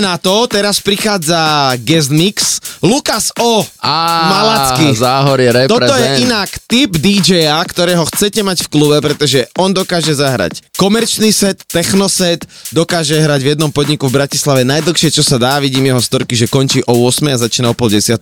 [0.00, 3.60] Na to, teraz prichádza guest mix Lukas O.
[3.84, 3.96] Á,
[4.32, 4.96] Malacky.
[4.96, 5.68] Záhorie reprezent.
[5.68, 11.28] Toto je inak typ DJ-a, ktorého chcete mať v klube, pretože on dokáže zahrať komerčný
[11.28, 12.40] set, technoset,
[12.72, 16.48] dokáže hrať v jednom podniku v Bratislave najdlhšie, čo sa dá, vidím jeho storky, že
[16.48, 18.16] končí o 8 a začína o pol 10.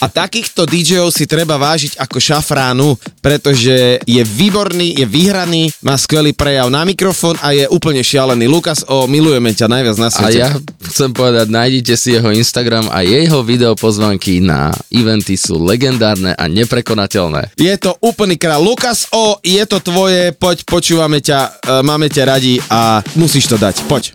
[0.00, 6.32] A takýchto DJ-ov si treba vážiť ako šafránu, pretože je výborný, je vyhraný, má skvelý
[6.32, 8.48] prejav na mikrofón a je úplne šialený.
[8.48, 10.40] Lukas O, milujeme ťa najviac na A svete.
[10.40, 10.48] ja
[10.88, 16.46] chcem povedať, nájdite si jeho Instagram a jeho video pozvanky na eventy sú legendárne a
[16.46, 17.58] neprekonateľné.
[17.58, 18.62] Je to úplný král.
[18.62, 23.58] Lukas O, je to tvoje, poď, počúvame ťa, e, máme ťa radi a musíš to
[23.58, 24.14] dať, poď.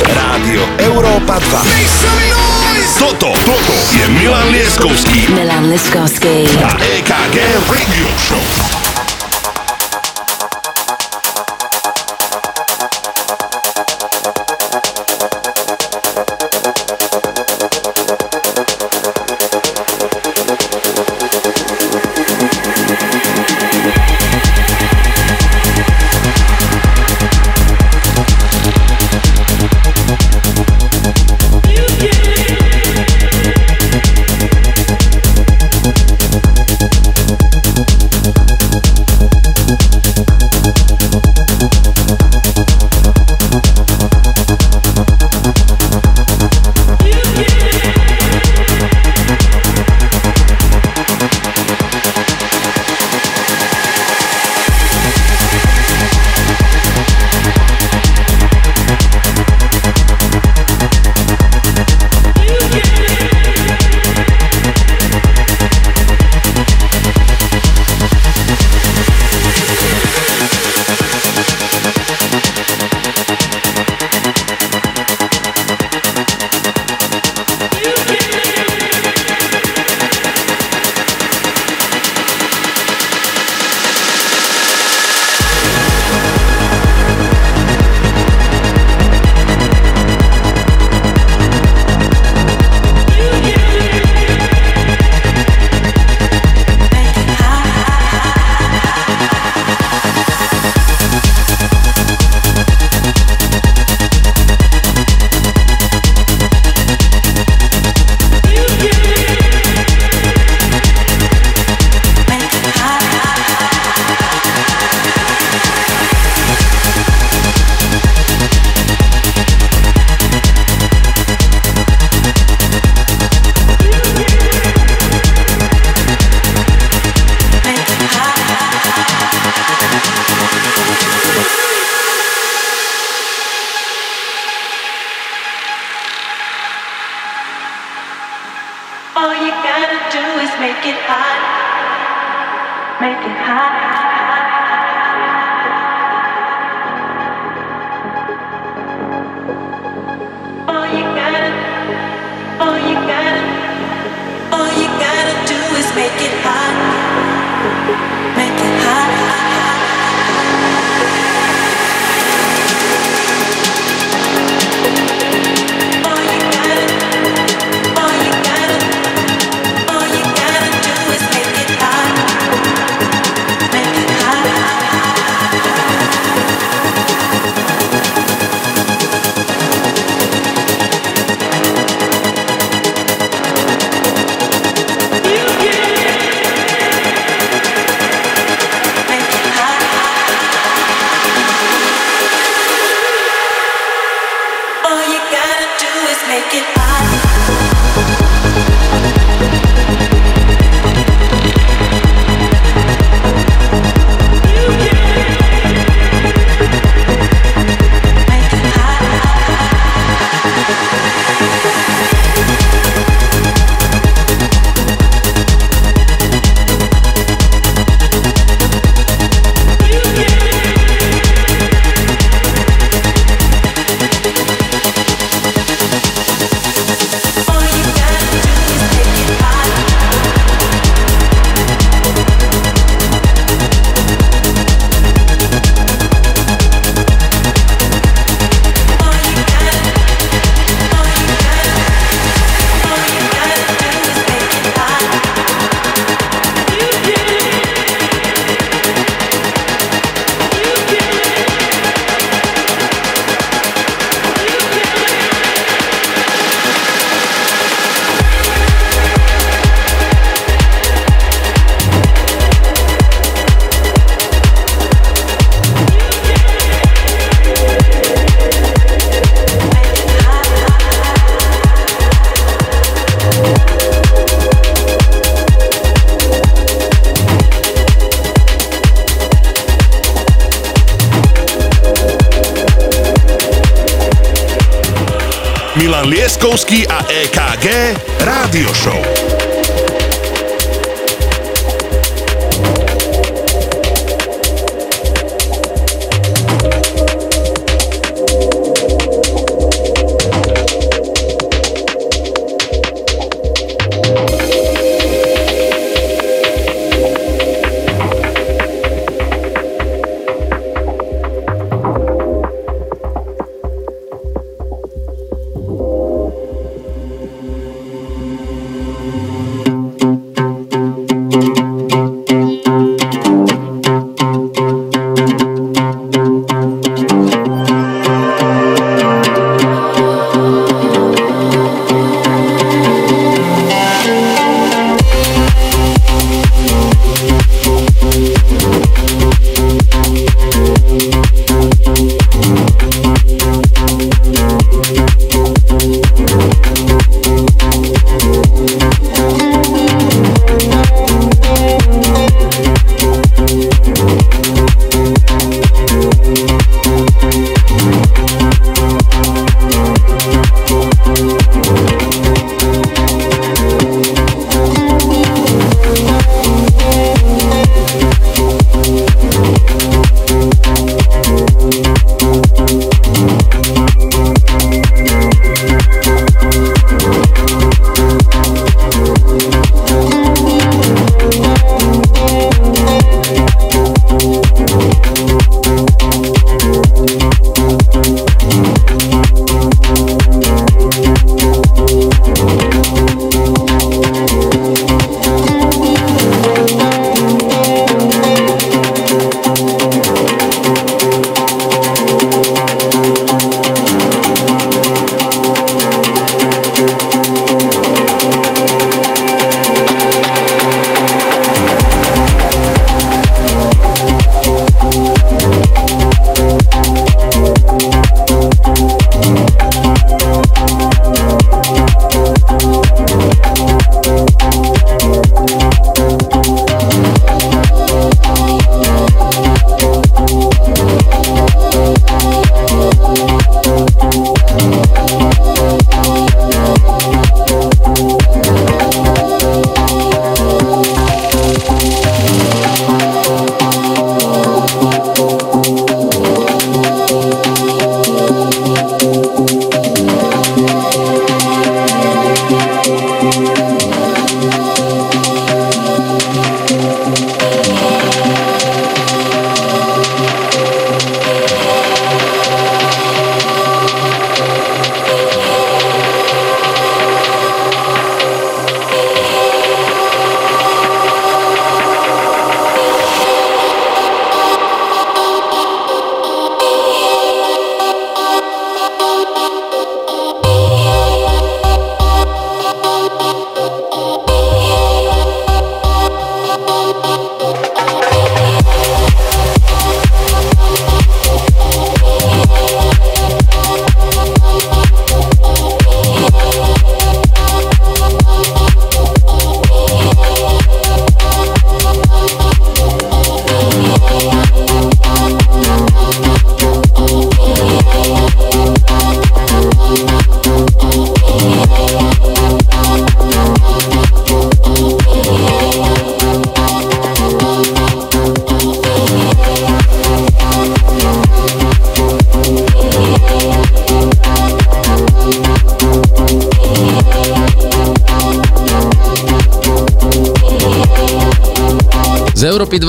[0.00, 2.32] Rádio Európa 2.
[2.96, 6.48] Toto, toto je Milan Lieskovský Milan Liskovský.
[6.62, 7.36] a EKG
[7.68, 8.81] Radio Show.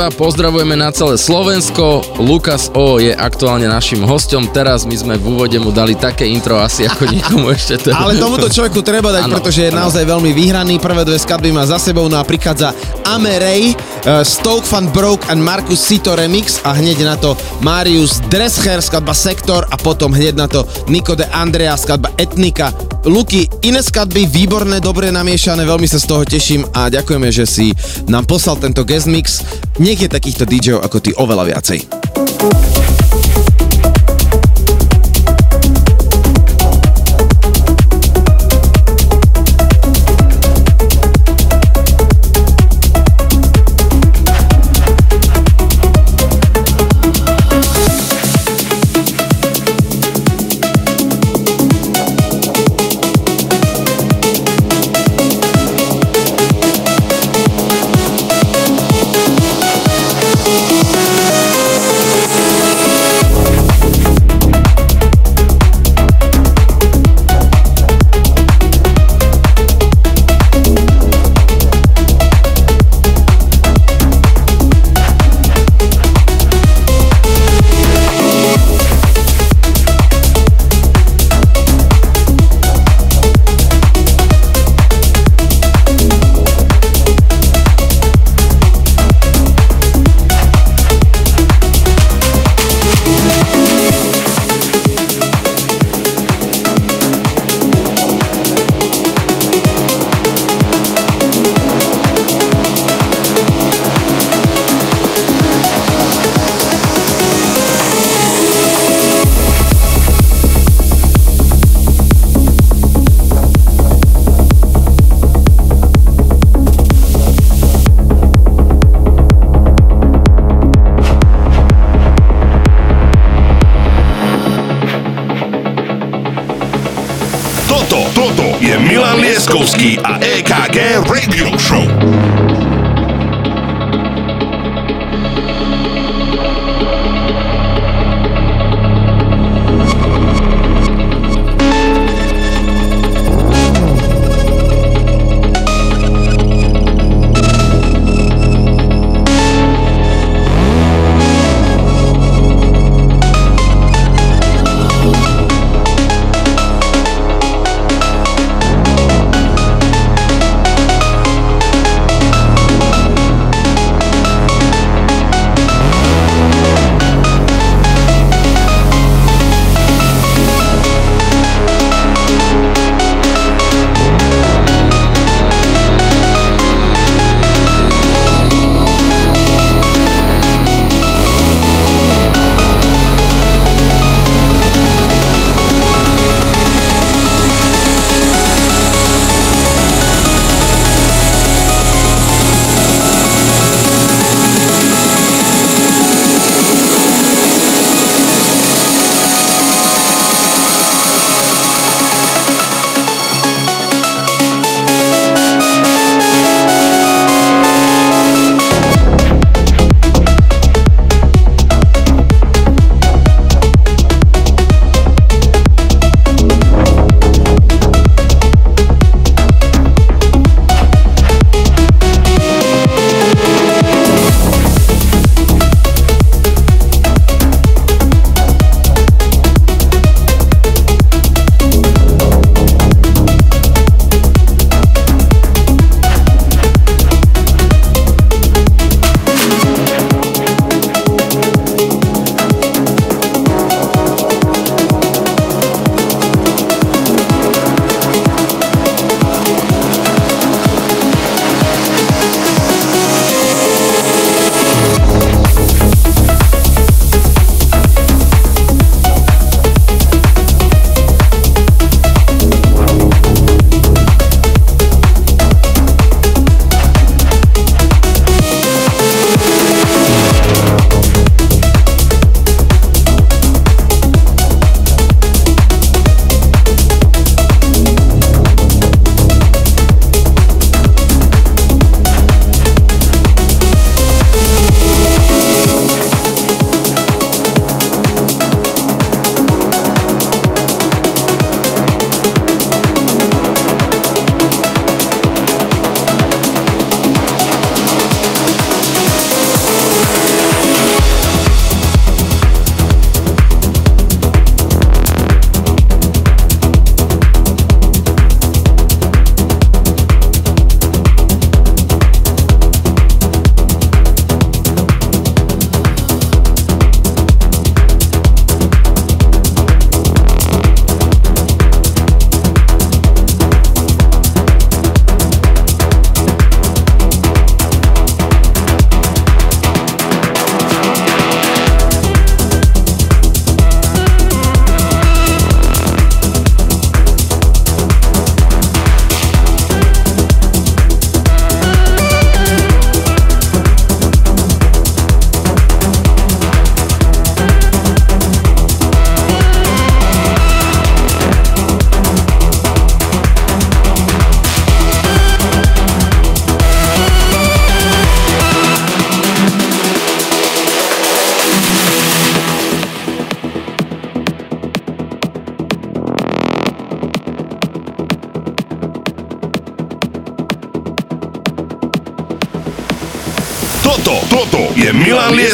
[0.03, 2.03] 2 pozdravujeme na celé Slovensko.
[2.19, 4.51] Lukas O je aktuálne našim hostom.
[4.51, 7.87] Teraz my sme v úvode mu dali také intro asi ako nikomu ešte.
[7.87, 7.95] To...
[7.95, 9.87] Ale tomuto človeku treba dať, Áno, pretože je áno.
[9.87, 10.75] naozaj veľmi vyhraný.
[10.83, 12.75] Prvé dve skladby má za sebou, no a prichádza
[13.07, 18.83] Amerej, uh, Stoke Van Broke and Marcus Sito remix a hneď na to Marius Drescher,
[18.83, 22.75] skladba Sektor a potom hneď na to Nico de Andrea, skladba Etnika.
[23.03, 27.75] Luky, iné skladby, výborné, dobre namiešané, veľmi sa z toho teším a ďakujeme, že si
[28.07, 29.43] nám poslal tento guest mix.
[29.75, 31.79] Nech je takýchto DJov ako ty oveľa viacej.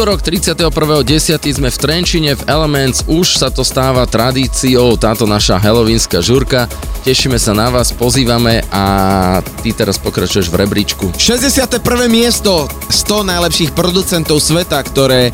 [0.00, 1.60] Útorok 31.10.
[1.60, 6.64] sme v Trenčine v Elements, už sa to stáva tradíciou, táto naša helovínská žurka.
[7.04, 8.84] Tešíme sa na vás, pozývame a
[9.60, 11.12] ty teraz pokračuješ v rebríčku.
[11.20, 11.84] 61.
[12.08, 15.32] miesto 100 najlepších producentov sveta, ktoré e,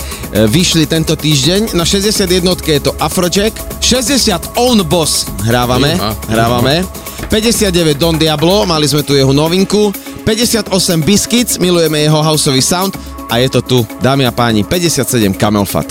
[0.50, 1.78] vyšli tento týždeň.
[1.78, 2.26] Na 61.
[2.66, 3.54] je to Afrojack.
[3.78, 6.82] 60 On Boss hrávame, Iha, hrávame.
[7.30, 7.70] 59
[8.02, 9.94] Don Diablo, mali sme tu jeho novinku.
[10.26, 10.74] 58
[11.06, 13.15] Biscuits, milujeme jeho houseový sound.
[13.26, 15.90] A je to tu, dámy a páni, 57 Camel Fat.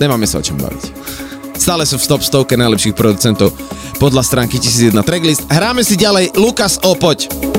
[0.00, 0.84] Nemáme sa o čom baviť.
[1.54, 3.54] Stále sú v top stovke najlepších producentov
[4.00, 5.42] podľa stránky 1001 Tracklist.
[5.46, 7.51] Hráme si ďalej Lukas O, poď.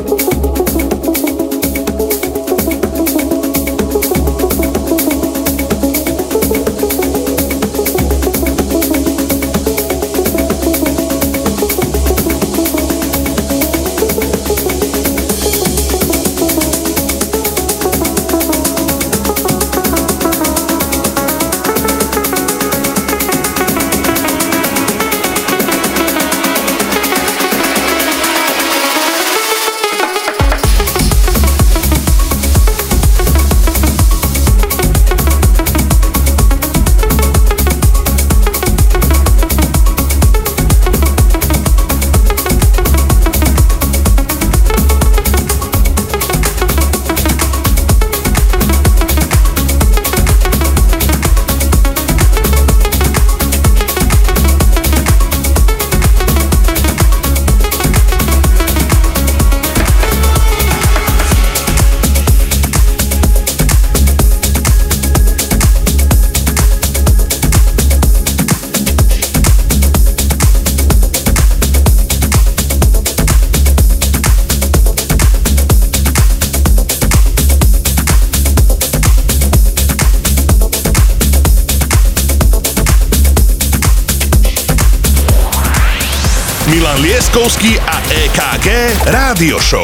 [88.64, 89.84] EKG Rádio Show.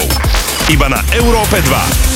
[0.72, 2.09] Iba na Európe 2.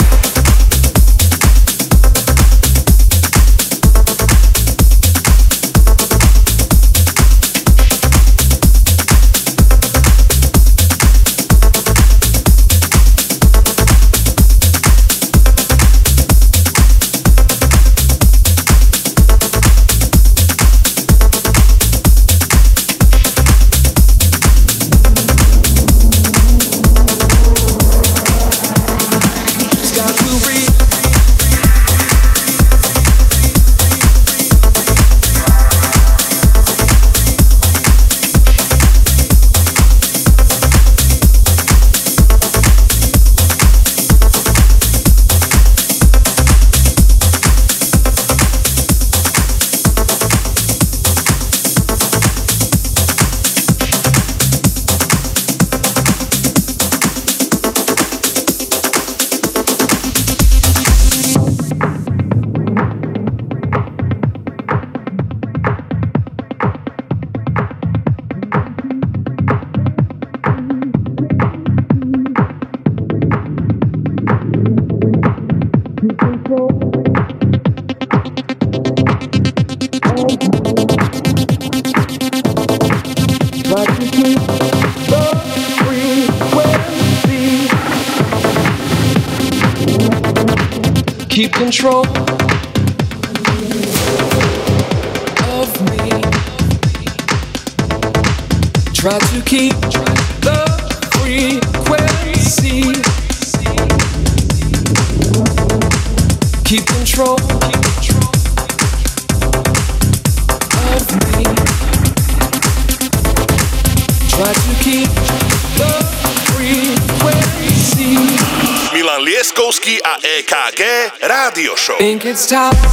[122.25, 122.92] It's time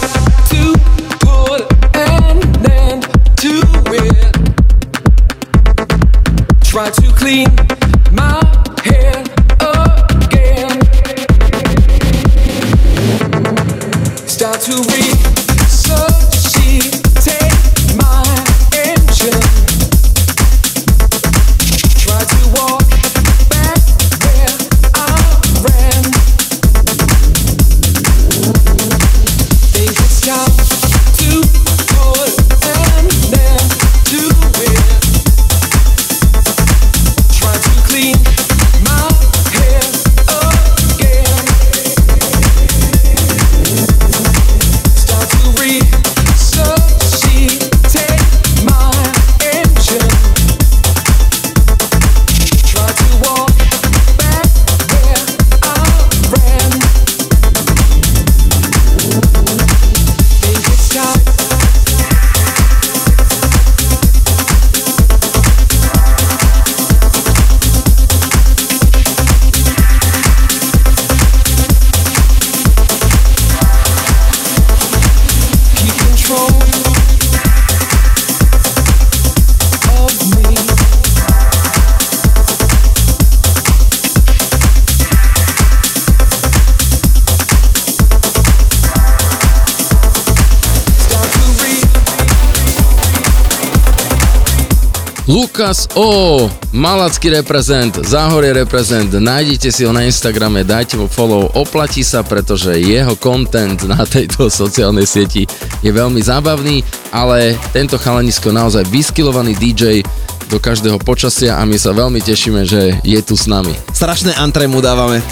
[95.99, 102.23] O, malacký reprezent, Záhorie reprezent, nájdete si ho na Instagrame, dajte mu follow, oplatí sa,
[102.23, 105.51] pretože jeho content na tejto sociálnej sieti
[105.83, 110.07] je veľmi zábavný, ale tento chalanisko naozaj vyskilovaný DJ
[110.47, 113.75] do každého počasia a my sa veľmi tešíme, že je tu s nami.
[113.91, 115.23] Strašné antre mu dávame.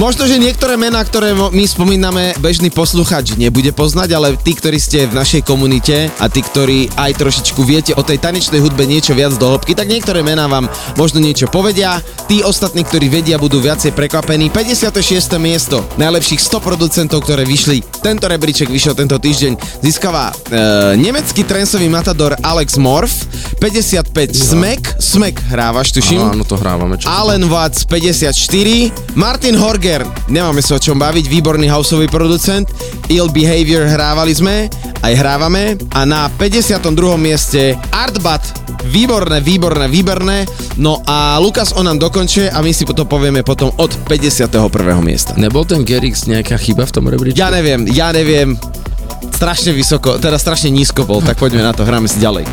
[0.00, 5.08] Možno, že niektoré mená, ktoré my spomíname, bežný posluchač nebude poznať, ale tí, ktorí ste
[5.08, 9.36] v našej komunite a tí, ktorí aj trošičku viete o tej tanečnej hudbe niečo viac
[9.36, 12.00] do hĺbky, tak niektoré mená vám možno niečo povedia.
[12.26, 14.48] Tí ostatní, ktorí vedia, budú viacej prekvapení.
[14.52, 15.36] 56.
[15.36, 17.82] miesto najlepších 100 producentov, ktoré vyšli.
[18.00, 19.82] Tento rebríček vyšiel tento týždeň.
[19.82, 23.26] Získava e, nemecký trensový matador Alex Morf,
[23.58, 26.20] 55 Smek, Smek hrávaš, tuším.
[26.20, 27.00] Áno, to hrávame.
[27.00, 32.70] Čo Alan Watts 54, Martin Horger, nemáme sa o čom baviť, výborný houseový producent,
[33.10, 34.70] Ill Behavior hrávali sme,
[35.02, 36.86] aj hrávame a na 52.
[37.18, 38.46] mieste Artbat,
[38.86, 40.46] výborné, výborné, výborné,
[40.78, 44.54] no a Lukas on nám dokončuje a my si to povieme potom od 51.
[45.02, 45.34] miesta.
[45.34, 47.34] Nebol ten Gerix nejaká chyba v tom rebríčku?
[47.34, 48.54] Ja neviem, ja neviem,
[49.34, 52.46] strašne vysoko, teda strašne nízko bol, tak poďme na to, hráme si ďalej.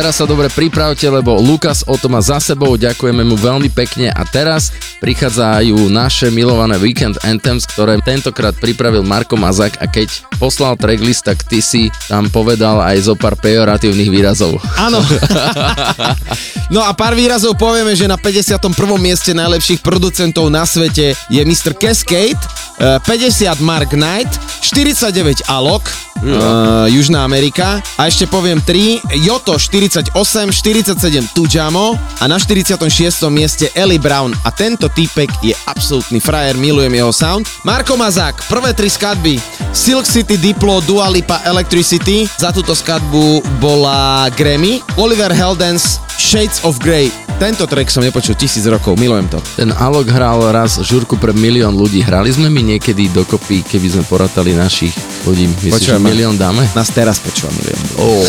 [0.00, 4.08] teraz sa dobre pripravte, lebo Lukas o to má za sebou, ďakujeme mu veľmi pekne
[4.08, 4.72] a teraz
[5.04, 10.08] prichádzajú naše milované Weekend Anthems, ktoré tentokrát pripravil Marko Mazak a keď
[10.40, 14.56] poslal tracklist, tak ty si tam povedal aj zo pár pejoratívnych výrazov.
[14.80, 15.04] Áno.
[16.74, 18.56] no a pár výrazov povieme, že na 51.
[18.96, 21.76] mieste najlepších producentov na svete je Mr.
[21.76, 22.40] Cascade,
[22.80, 24.32] eh, 50 Mark Knight,
[24.64, 25.84] 49 Alok,
[26.20, 26.36] No.
[26.36, 27.80] Eh, Južná Amerika.
[27.96, 33.28] A ešte poviem 3, Joto 48, 47 Tujamo a na 46.
[33.32, 34.36] mieste Ellie Brown.
[34.44, 37.48] A tento týpek je absolútny frajer, milujem jeho sound.
[37.64, 39.40] Marko Mazák, prvé tri skladby.
[39.72, 42.28] Silk City Diplo, Dua Lipa, Electricity.
[42.36, 44.84] Za túto skadbu bola Grammy.
[45.00, 47.08] Oliver Heldens, Shades of Grey.
[47.40, 49.40] Tento track som nepočul tisíc rokov, milujem to.
[49.56, 52.04] Ten Alok hral raz žurku pre milión ľudí.
[52.04, 54.92] Hrali sme my niekedy dokopy, keby sme poratali našich
[55.26, 55.48] ľudí.
[55.64, 56.64] Myslíš, že milión dáme?
[56.72, 57.80] Nás teraz počúva milión.
[58.00, 58.24] Oh.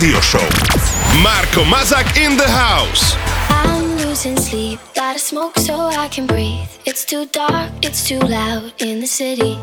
[0.00, 0.48] Rádio Show.
[1.22, 3.16] Marco Mazak in the house.
[3.50, 6.70] I'm losing sleep, gotta smoke so I can breathe.
[6.86, 9.58] It's too dark, it's too loud in the city.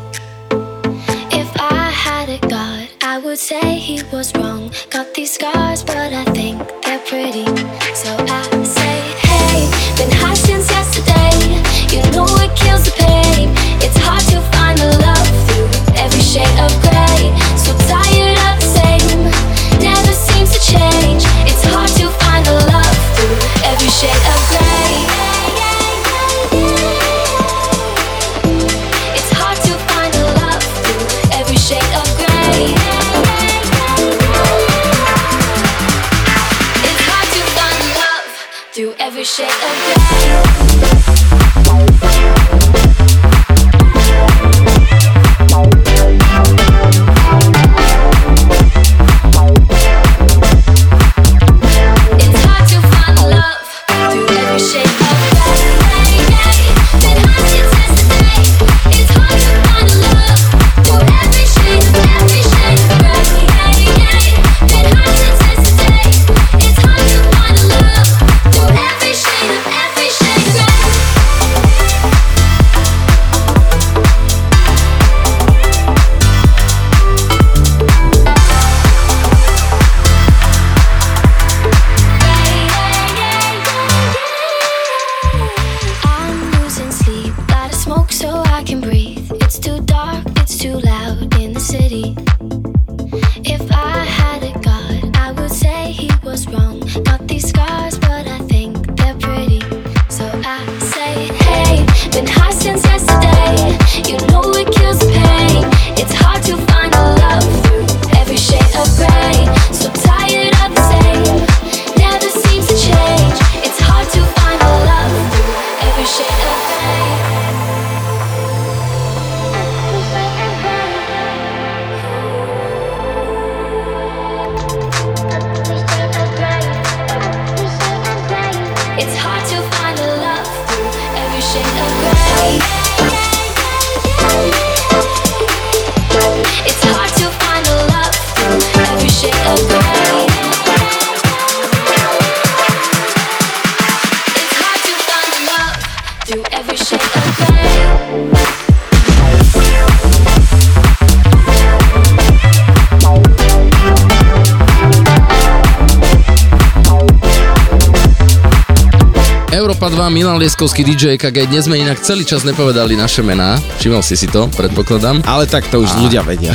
[160.98, 161.46] DJ KG.
[161.46, 163.54] Dnes sme inak celý čas nepovedali naše mená.
[163.78, 165.22] Všimol si si to, predpokladám.
[165.30, 166.50] Ale tak to už A- ľudia vedia.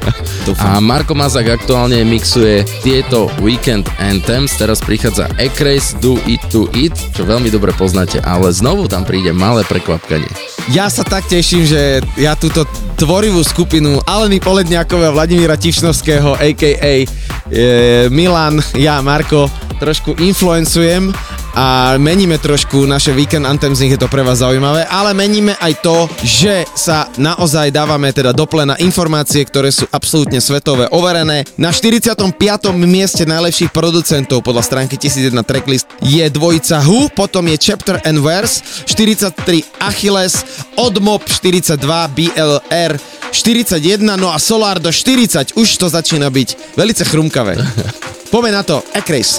[0.64, 4.56] A Marko Mazak aktuálne mixuje tieto Weekend Anthems.
[4.56, 9.36] Teraz prichádza Ekrace Do It To It, čo veľmi dobre poznáte, ale znovu tam príde
[9.36, 10.32] malé prekvapkanie.
[10.72, 12.64] Ja sa tak teším, že ja túto
[12.96, 17.04] tvorivú skupinu Aleny Poledňákové a Vladimíra Tišnovského, a.k.a.
[17.04, 21.12] E, Milan, ja, Marko, trošku influencujem
[21.54, 25.72] a meníme trošku naše Weekend Anthems, nech je to pre vás zaujímavé, ale meníme aj
[25.86, 31.46] to, že sa naozaj dávame teda do plena informácie, ktoré sú absolútne svetové overené.
[31.54, 32.34] Na 45.
[32.74, 38.58] mieste najlepších producentov podľa stránky 1001 Tracklist je dvojica Who, potom je Chapter and Verse,
[38.90, 40.42] 43 Achilles,
[40.74, 41.78] Odmob 42,
[42.18, 42.92] BLR
[43.30, 47.54] 41, no a Solar do 40, už to začína byť velice chrumkavé.
[48.34, 49.38] Poďme na to, Ekrace.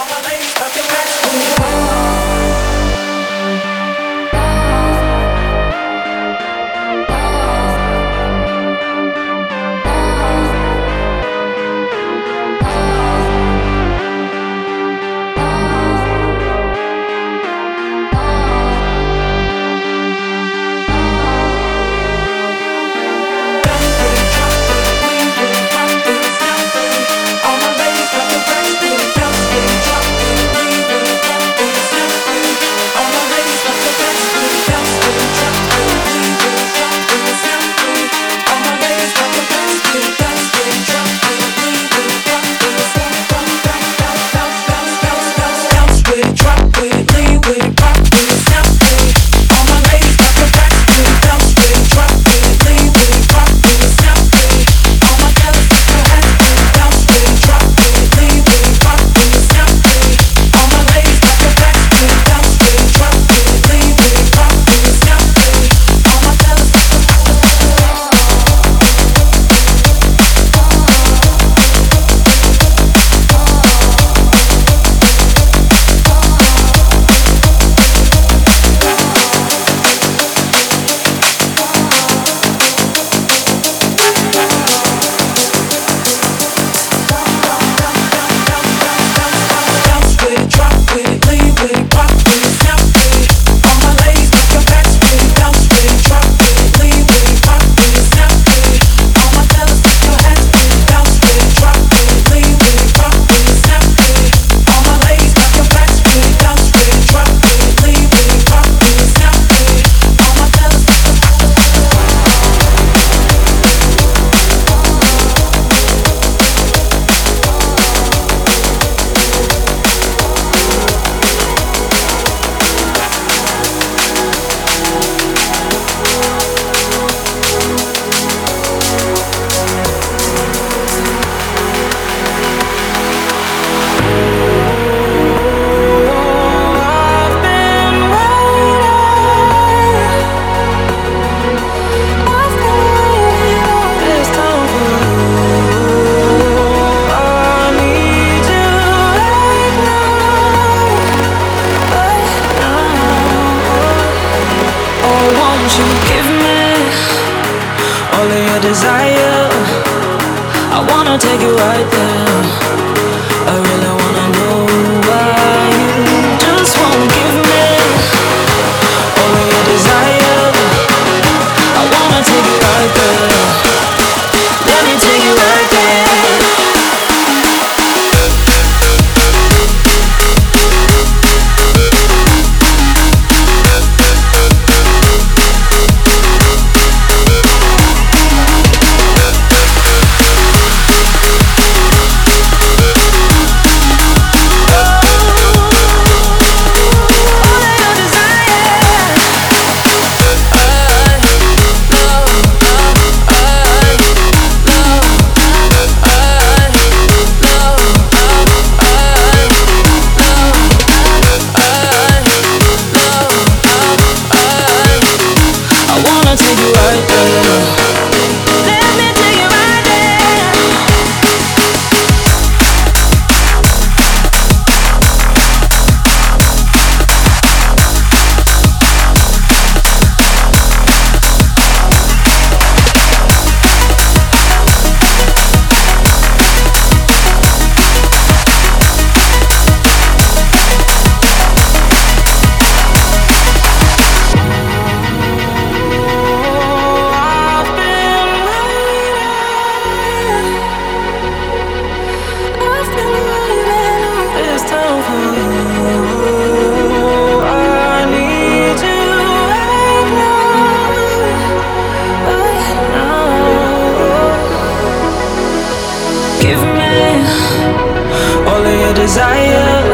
[269.11, 269.91] Desire.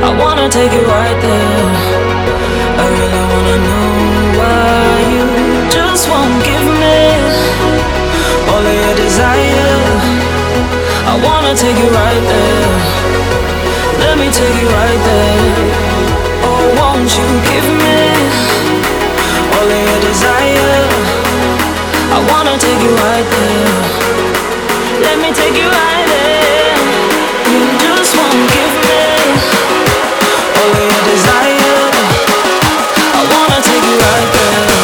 [0.00, 1.68] I wanna take it right there.
[2.82, 3.88] I really wanna know
[4.38, 5.26] why you
[5.68, 7.00] just won't give me
[8.48, 9.76] all of your desire.
[11.12, 12.72] I wanna take you right there.
[14.00, 15.52] Let me take you right there.
[16.48, 18.00] Oh, won't you give me
[19.52, 20.80] all of your desire?
[22.16, 23.76] I wanna take you right there.
[25.04, 26.37] Let me take you right there.
[34.30, 34.77] Take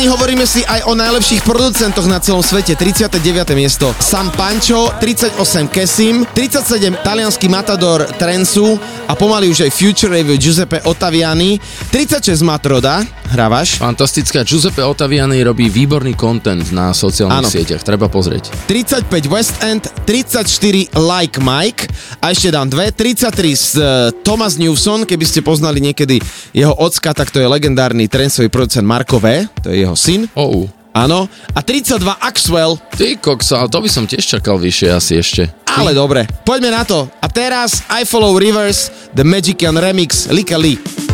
[0.00, 2.72] páni, hovoríme si aj o najlepších producentoch na celom svete.
[2.72, 3.20] 39.
[3.52, 5.36] miesto San Pancho, 38
[5.68, 11.60] Kesim, 37 talianský Matador Trensu a pomaly už aj Future Rave Giuseppe Ottaviani,
[11.92, 13.78] 36 Matroda, hrávaš?
[13.78, 14.42] Fantastická.
[14.42, 17.50] Giuseppe Ottaviani robí výborný content na sociálnych Áno.
[17.50, 17.80] sieťach.
[17.86, 18.50] Treba pozrieť.
[18.66, 21.86] 35 West End, 34 Like Mike
[22.18, 26.18] a ešte dám dve, 33 z uh, Thomas Newson, keby ste poznali niekedy
[26.50, 30.26] jeho ocka, tak to je legendárny trensový producent Marko V, to je jeho syn.
[30.34, 30.66] Oh.
[30.90, 31.30] Áno.
[31.54, 32.74] A 32 Axwell.
[32.98, 35.42] Ty koksa, ale to by som tiež čakal vyššie asi ešte.
[35.70, 37.06] Ale dobre, poďme na to.
[37.22, 41.09] A teraz I Follow Rivers, The Magician Remix, Lika Lee.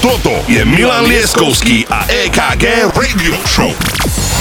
[0.00, 3.68] Toto je Milan Lieskovský a EKG Radio Show.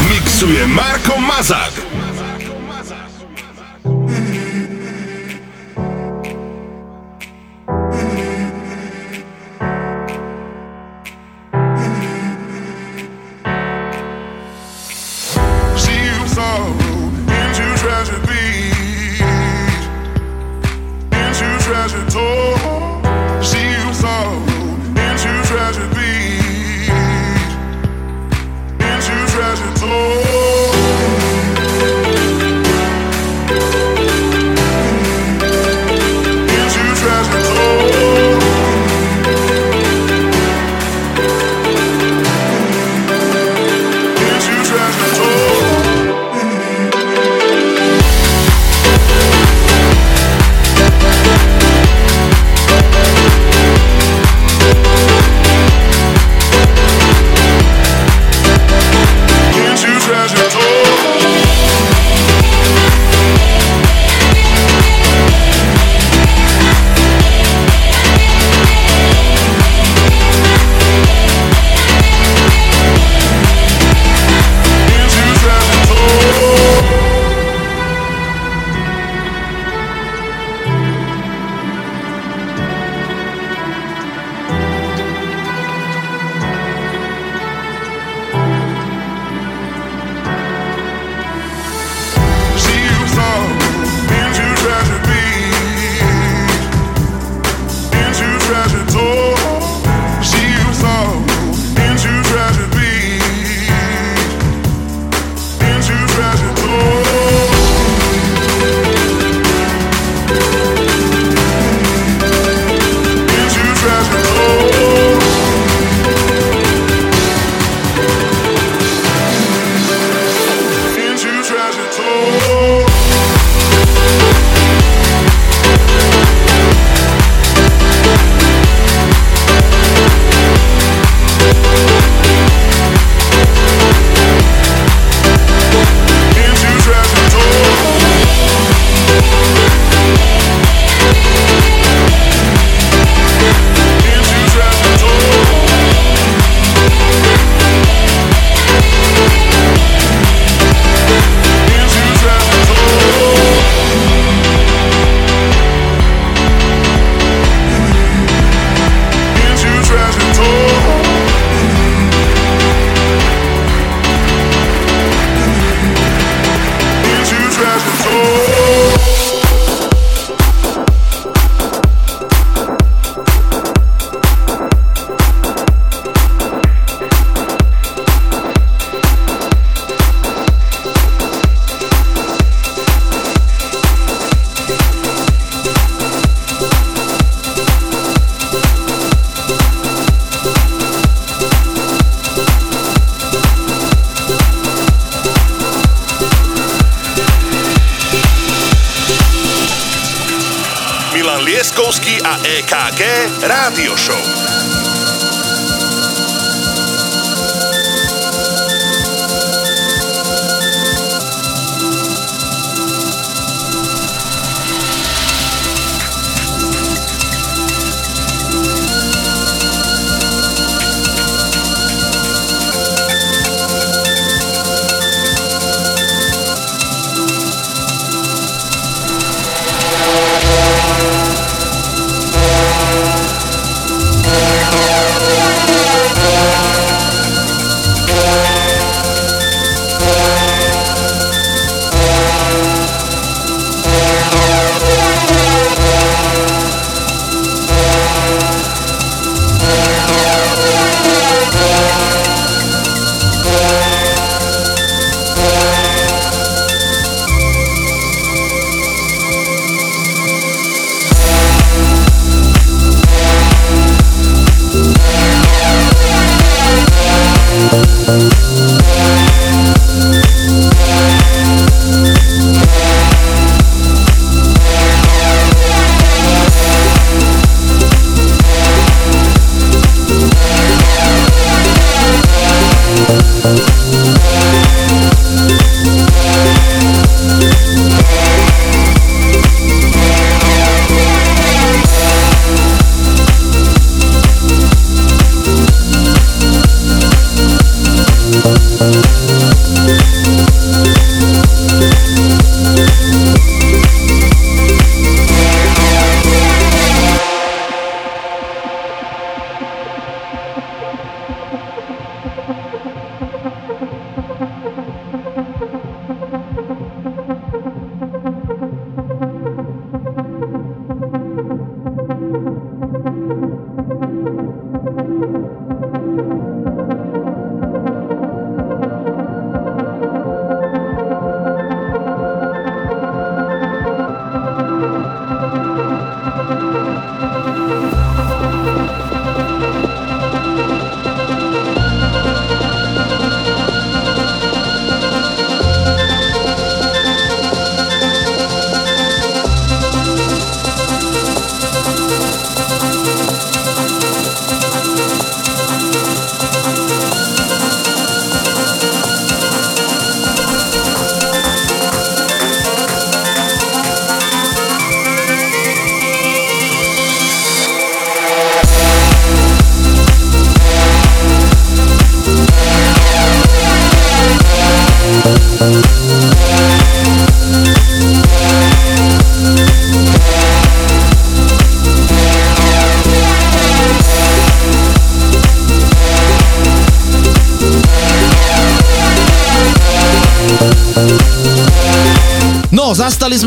[0.07, 1.88] Mixuje Marko Mazák.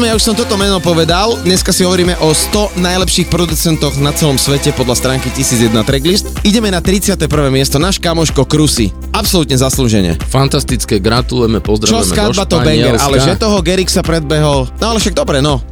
[0.03, 1.39] Sme, ja už som toto meno povedal.
[1.47, 6.27] Dneska si hovoríme o 100 najlepších producentoch na celom svete podľa stránky 1001 Tracklist.
[6.43, 7.23] Ideme na 31.
[7.55, 8.91] miesto, náš kamoško Krusy.
[9.15, 10.19] Absolútne zaslúžene.
[10.27, 14.67] Fantastické, gratulujeme, Čo pozdravujeme skladba do to banger, ale že toho Gerik sa predbehol.
[14.83, 15.63] No ale však dobre, no.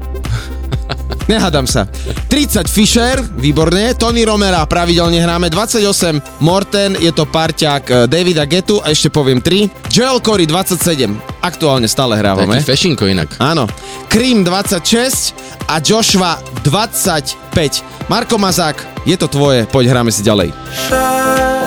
[1.33, 1.91] Nehádam sa.
[2.31, 3.99] 30 Fisher, výborne.
[3.99, 5.51] Tony Romera, pravidelne hráme.
[5.51, 9.91] 28 Morten, je to parťák eh, Davida Getu a ešte poviem 3.
[9.91, 12.61] Joel Corey 27, aktuálne stále hrávame.
[12.61, 13.37] Taký fešinko inak.
[13.41, 13.67] Áno.
[14.09, 15.35] Cream 26
[15.69, 18.09] a Joshua 25.
[18.09, 20.53] Marko Mazák, je to tvoje, poď hráme si ďalej.
[20.91, 21.60] Whenever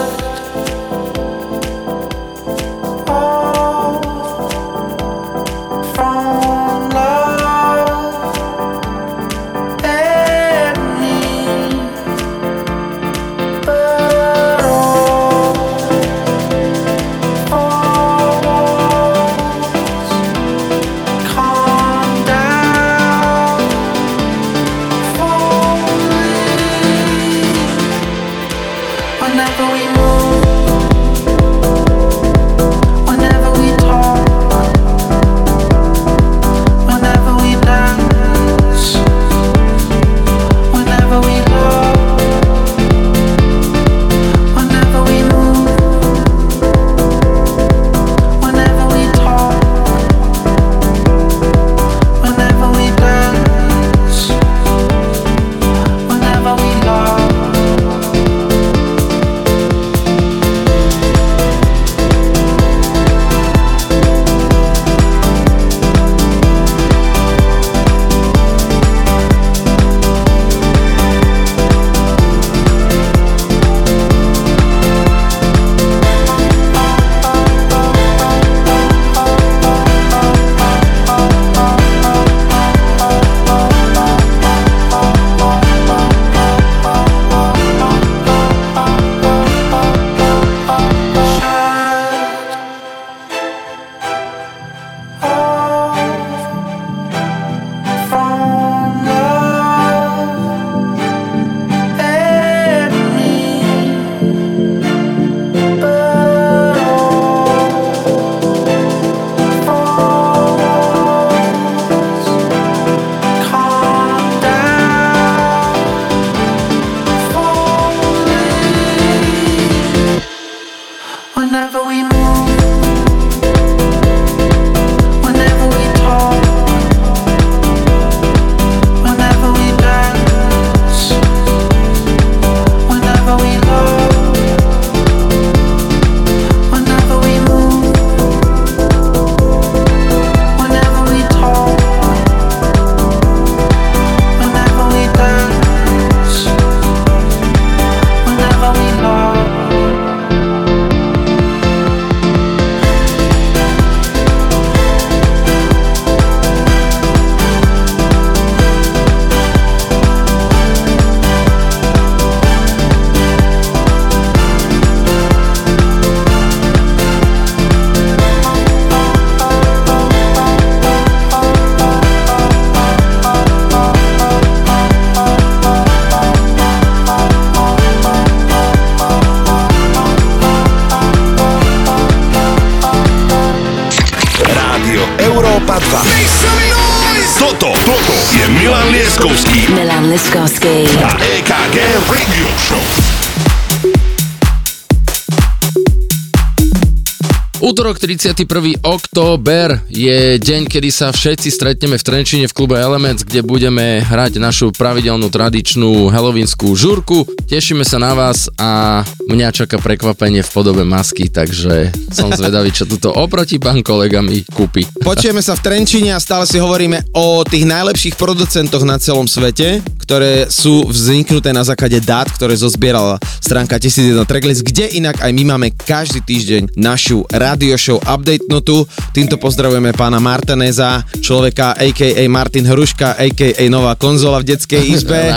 [198.24, 198.80] 21.
[198.80, 204.40] október je deň, kedy sa všetci stretneme v Trenčine v klube Elements, kde budeme hrať
[204.40, 207.28] našu pravidelnú tradičnú helovínskú žúrku.
[207.44, 212.88] Tešíme sa na vás a mňa čaká prekvapenie v podobe masky, takže som zvedavý, čo
[212.88, 214.88] tuto oproti pán kolegami kúpi.
[215.04, 219.84] Počujeme sa v Trenčine a stále si hovoríme o tých najlepších producentoch na celom svete
[220.04, 225.56] ktoré sú vzniknuté na základe dát, ktoré zozbierala stránka 1001 Tracklist, kde inak aj my
[225.56, 228.84] máme každý týždeň našu radio show update notu.
[229.16, 232.20] Týmto pozdravujeme pána Martineza, človeka a.k.a.
[232.28, 233.64] Martin Hruška, a.k.a.
[233.72, 235.32] nová konzola v detskej izbe.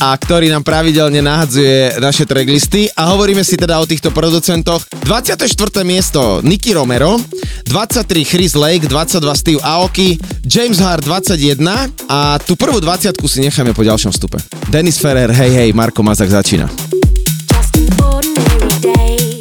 [0.00, 5.04] A ktorý nám pravidelne nahadzuje naše tracklisty a hovoríme si teda o týchto producentoch.
[5.04, 5.44] 24.
[5.84, 7.20] miesto Nicky Romero,
[7.68, 10.16] 23 Chris Lake, 22 Steve Aoki,
[10.46, 14.38] James Hart 21 a tú prvú 20 si necháme po ďalšom vstupe.
[14.70, 16.70] Dennis Ferrer, hej hej, Marko Mazak začína.
[18.80, 19.39] day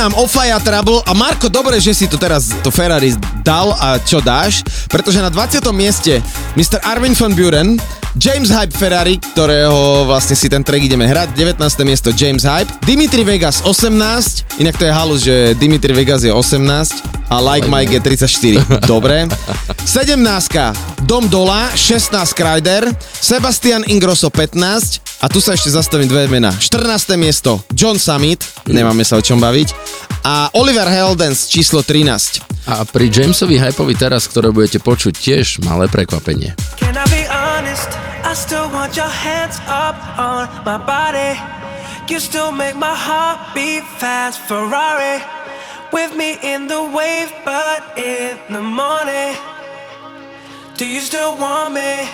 [0.00, 3.12] nám Ofaya Trouble a Marko, dobre, že si to teraz to Ferrari
[3.44, 5.60] dal a čo dáš, pretože na 20.
[5.76, 6.24] mieste
[6.56, 6.80] Mr.
[6.88, 7.76] Armin van Buren,
[8.16, 11.60] James Hype Ferrari, ktorého vlastne si ten track ideme hrať, 19.
[11.84, 17.28] miesto James Hype, Dimitri Vegas 18, inak to je halus, že Dimitri Vegas je 18
[17.28, 19.28] a Like Mike je 34, dobre.
[19.84, 20.16] 17.
[21.04, 22.88] Dom Dola, 16 Kryder,
[23.20, 26.50] Sebastian Ingrosso 15 a tu sa ešte zastavím dve mená.
[26.50, 27.14] 14.
[27.20, 29.79] miesto John Summit, nemáme sa o čom baviť,
[30.24, 32.68] a Oliver Heldens číslo 13.
[32.68, 36.54] A pri Jamesovi Hypeovi teraz, ktoré budete počuť, tiež malé prekvapenie.
[42.10, 44.42] You still make my heart beat fast.
[44.50, 45.22] Ferrari
[45.94, 49.38] with me in the wave, but in the morning.
[50.74, 52.10] Do you still want me?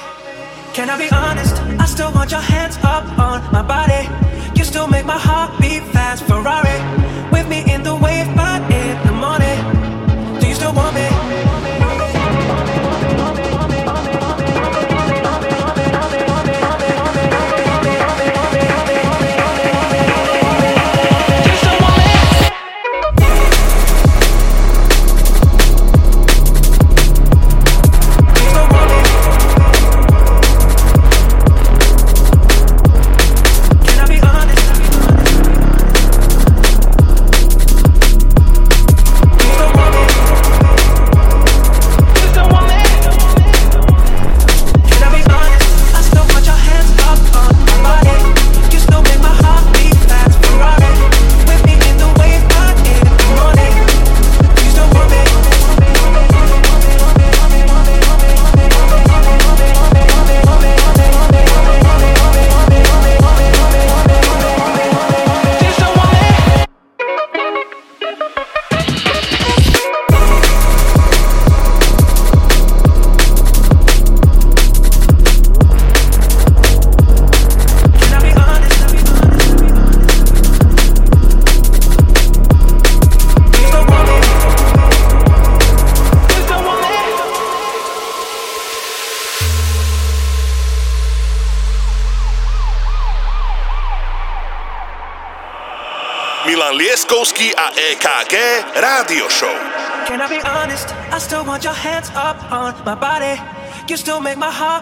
[0.76, 1.56] Can I be honest?
[1.80, 4.04] I still want your hands up on my body.
[4.52, 6.28] You still make my heart beat fast.
[6.28, 7.05] Ferrari
[7.48, 10.40] me in the wave, but in the morning.
[10.40, 11.15] Do you still want me?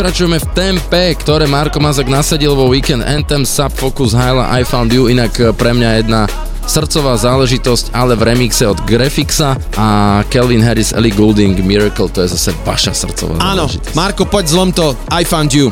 [0.00, 4.96] Pokračujeme v tempe, ktoré Marko Mazak nasadil vo Weekend Anthem, Sub Focus, Hyla, I Found
[4.96, 6.24] You, inak eh, pre mňa jedna
[6.64, 9.86] srdcová záležitosť, ale v remixe od Grafixa a
[10.32, 13.92] Kelvin Harris, Ellie Goulding, Miracle, to je zase vaša srdcová Áno, záležitosť.
[13.92, 15.68] Marko, poď zlom to, I found you.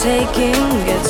[0.00, 0.56] Taking
[0.88, 1.09] gets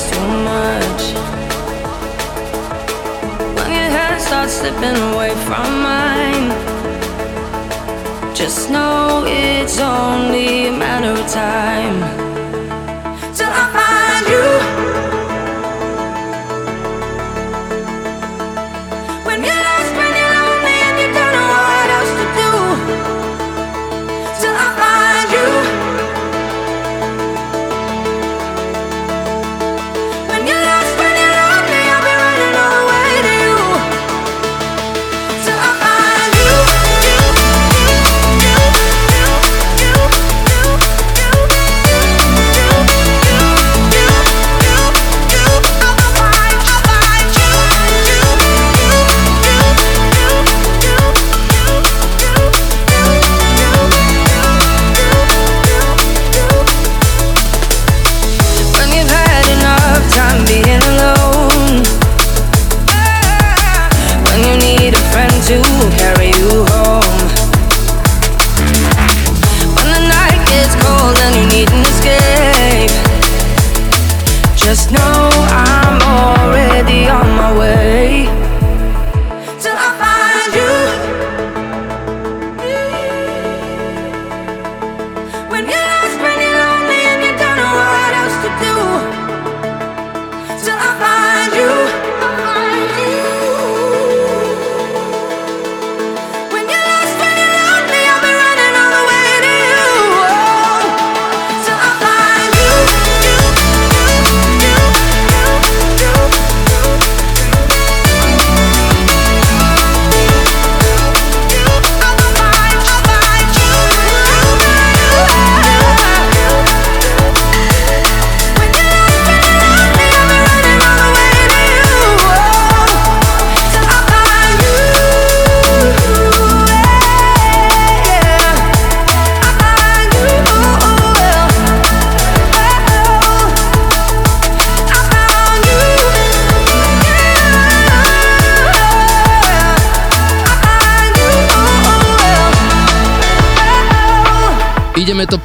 [4.51, 6.51] slipping away from mine,
[8.35, 12.30] just know it's only a matter of time.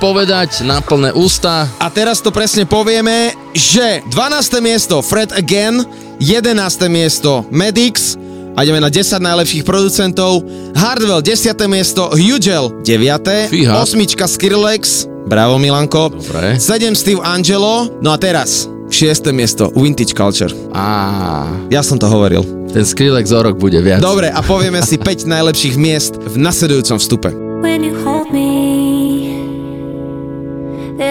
[0.05, 1.65] povedať na plné ústa.
[1.81, 4.61] A teraz to presne povieme, že 12.
[4.61, 5.81] miesto Fred Again,
[6.21, 6.53] 11.
[6.93, 8.13] miesto Medix,
[8.53, 10.45] a ideme na 10 najlepších producentov.
[10.77, 11.57] Hardwell 10.
[11.65, 13.49] miesto, Hugel 9.
[13.49, 13.81] Fíha.
[13.81, 14.29] 8.
[14.29, 16.13] Skrillex, bravo Milanko.
[16.13, 16.61] Dobre.
[16.61, 16.93] 7.
[16.93, 19.33] Steve Angelo, no a teraz 6.
[19.33, 20.53] miesto, Vintage Culture.
[20.69, 21.49] Á.
[21.73, 22.45] Ja som to hovoril.
[22.69, 24.05] Ten Skrillex o rok bude viac.
[24.05, 27.44] Dobre, a povieme si 5 najlepších miest v nasledujúcom vstupe.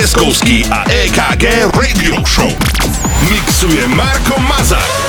[0.00, 2.48] Milan Lieskovský a EKG Radio Show.
[3.28, 4.99] Mixuje Marko Mazar.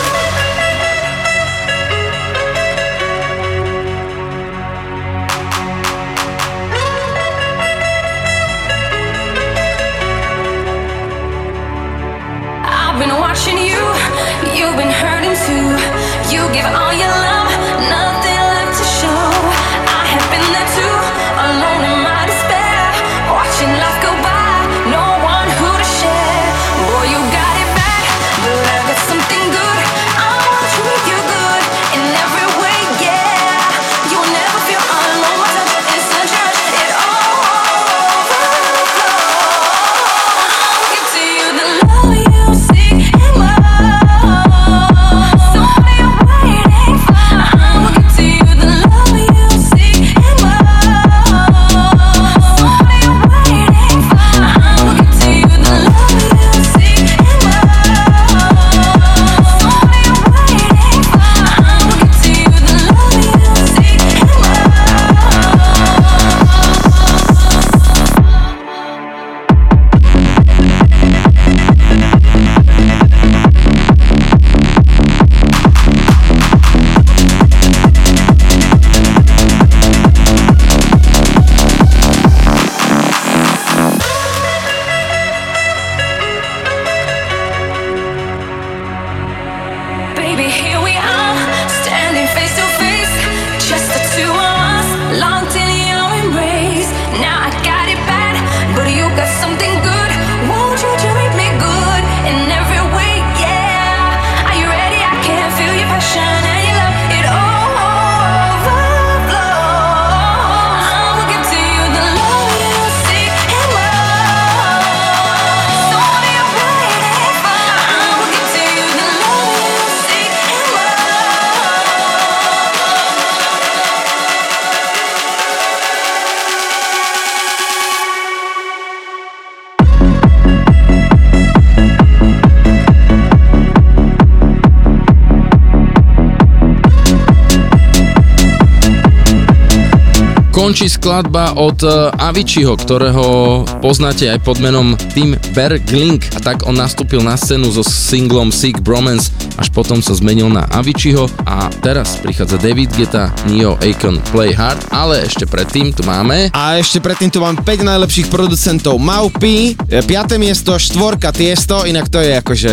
[140.71, 146.79] Končí skladba od eh, Aviciiho, ktorého poznáte aj pod menom Tim Berglink a tak on
[146.79, 152.15] nastúpil na scénu so singlom Sick Bromance, až potom sa zmenil na Aviciiho a teraz
[152.23, 157.27] prichádza David Geta, Neo Akon, Play Hard, ale ešte predtým tu máme A ešte predtým
[157.27, 158.95] tu mám 5 najlepších producentov.
[158.95, 160.07] Maupi, 5.
[160.39, 162.71] miesto, štvorka Tiesto, inak to je akože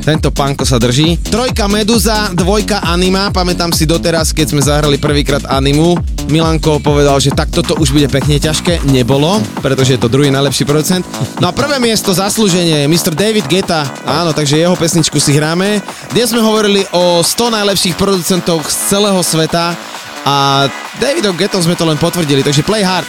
[0.00, 1.20] tento panko sa drží.
[1.28, 5.98] Trojka Meduza, dvojka Anima, pamätám si doteraz, keď sme zahrali prvýkrát Animu.
[6.30, 8.86] Milanko povedal, že tak toto už bude pekne ťažké.
[8.88, 11.02] Nebolo, pretože je to druhý najlepší producent.
[11.42, 13.12] No a prvé miesto zaslúženie Mr.
[13.12, 13.84] David Geta.
[14.06, 15.82] Áno, takže jeho pesničku si hráme.
[16.14, 19.74] Dnes sme hovorili o 100 najlepších producentov z celého sveta
[20.24, 20.68] a
[21.00, 23.08] Davidom Getom sme to len potvrdili, takže play hard.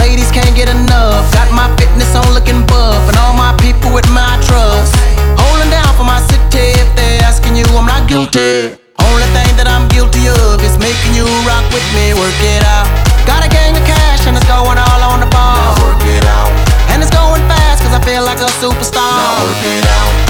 [0.00, 1.28] Ladies can't get enough.
[1.36, 4.96] Got my fitness on looking buff, and all my people with my trust.
[5.36, 6.72] Holding down for my city.
[6.80, 8.80] If they're asking you, I'm not guilty.
[8.96, 12.16] Only thing that I'm guilty of is making you rock with me.
[12.16, 12.88] Work it out.
[13.28, 15.60] Got a gang of cash, and it's going all on the ball.
[15.60, 16.50] Now work it out.
[16.90, 19.04] And it's going fast, cause I feel like a superstar.
[19.04, 20.29] Now work it out.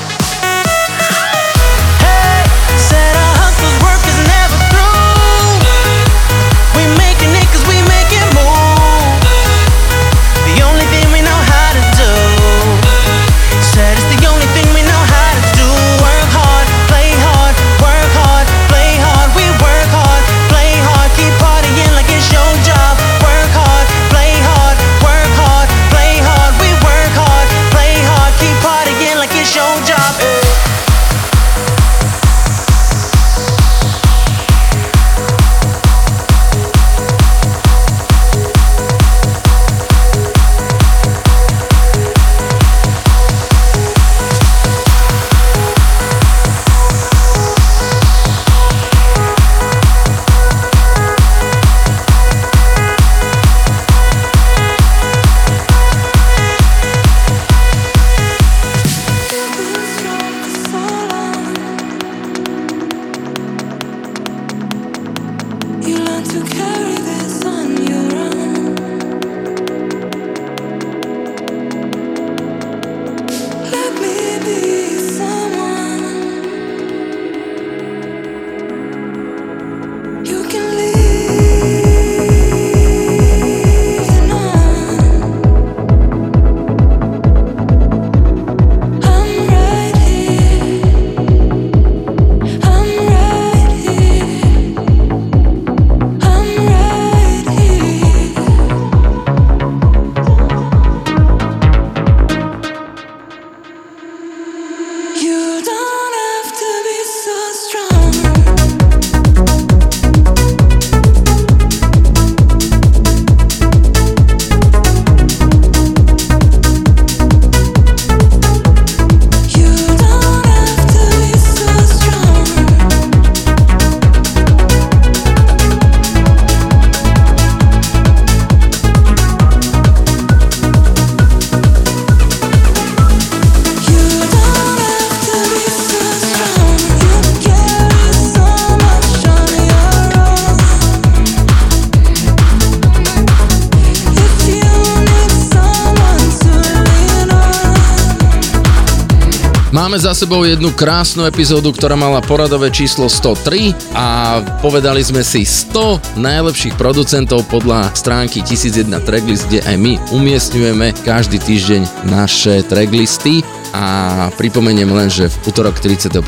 [150.21, 156.77] Sebou jednu krásnu epizódu, ktorá mala poradové číslo 103 a povedali sme si 100 najlepších
[156.77, 163.41] producentov podľa stránky 1001 Tracklist, kde aj my umiestňujeme každý týždeň naše tracklisty
[163.73, 166.21] a pripomeniem len, že v útorok 31.10.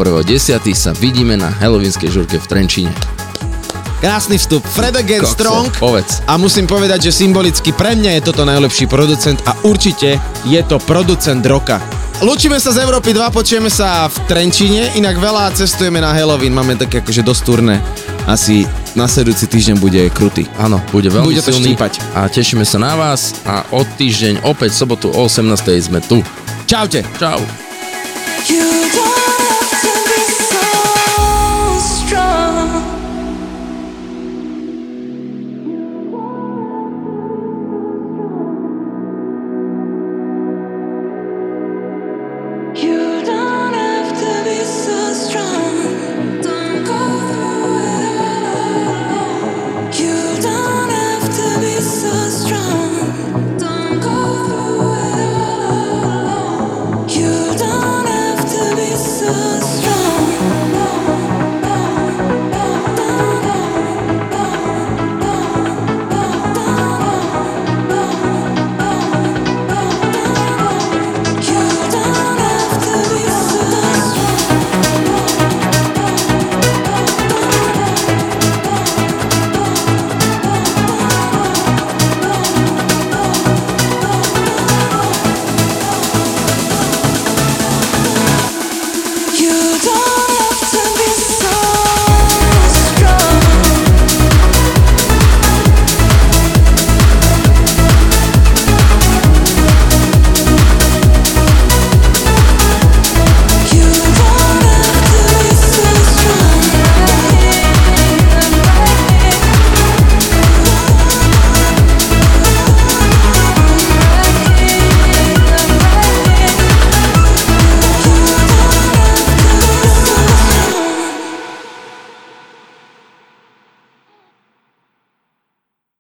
[0.74, 2.94] sa vidíme na Halloweenskej žurke v Trenčíne.
[4.02, 4.66] Krásny vstup.
[4.74, 5.70] Fred again Kokso, strong.
[5.78, 6.26] povedz.
[6.26, 10.18] A musím povedať, že symbolicky pre mňa je toto najlepší producent a určite
[10.50, 11.78] je to producent roka.
[12.24, 16.80] Lúčime sa z Európy 2, počujeme sa v Trenčíne, inak veľa cestujeme na Halloween, máme
[16.80, 17.84] také akože dosť turné.
[18.24, 18.64] Asi
[18.96, 20.48] nasledujúci týždeň bude krutý.
[20.56, 22.00] Áno, bude veľmi Bude to silný štípať.
[22.16, 25.52] a tešíme sa na vás a od týždeň opäť v sobotu o 18.
[25.84, 26.24] sme tu.
[26.64, 27.04] Čaute.
[27.20, 27.44] Čau.
[28.48, 28.64] You
[28.96, 29.13] don't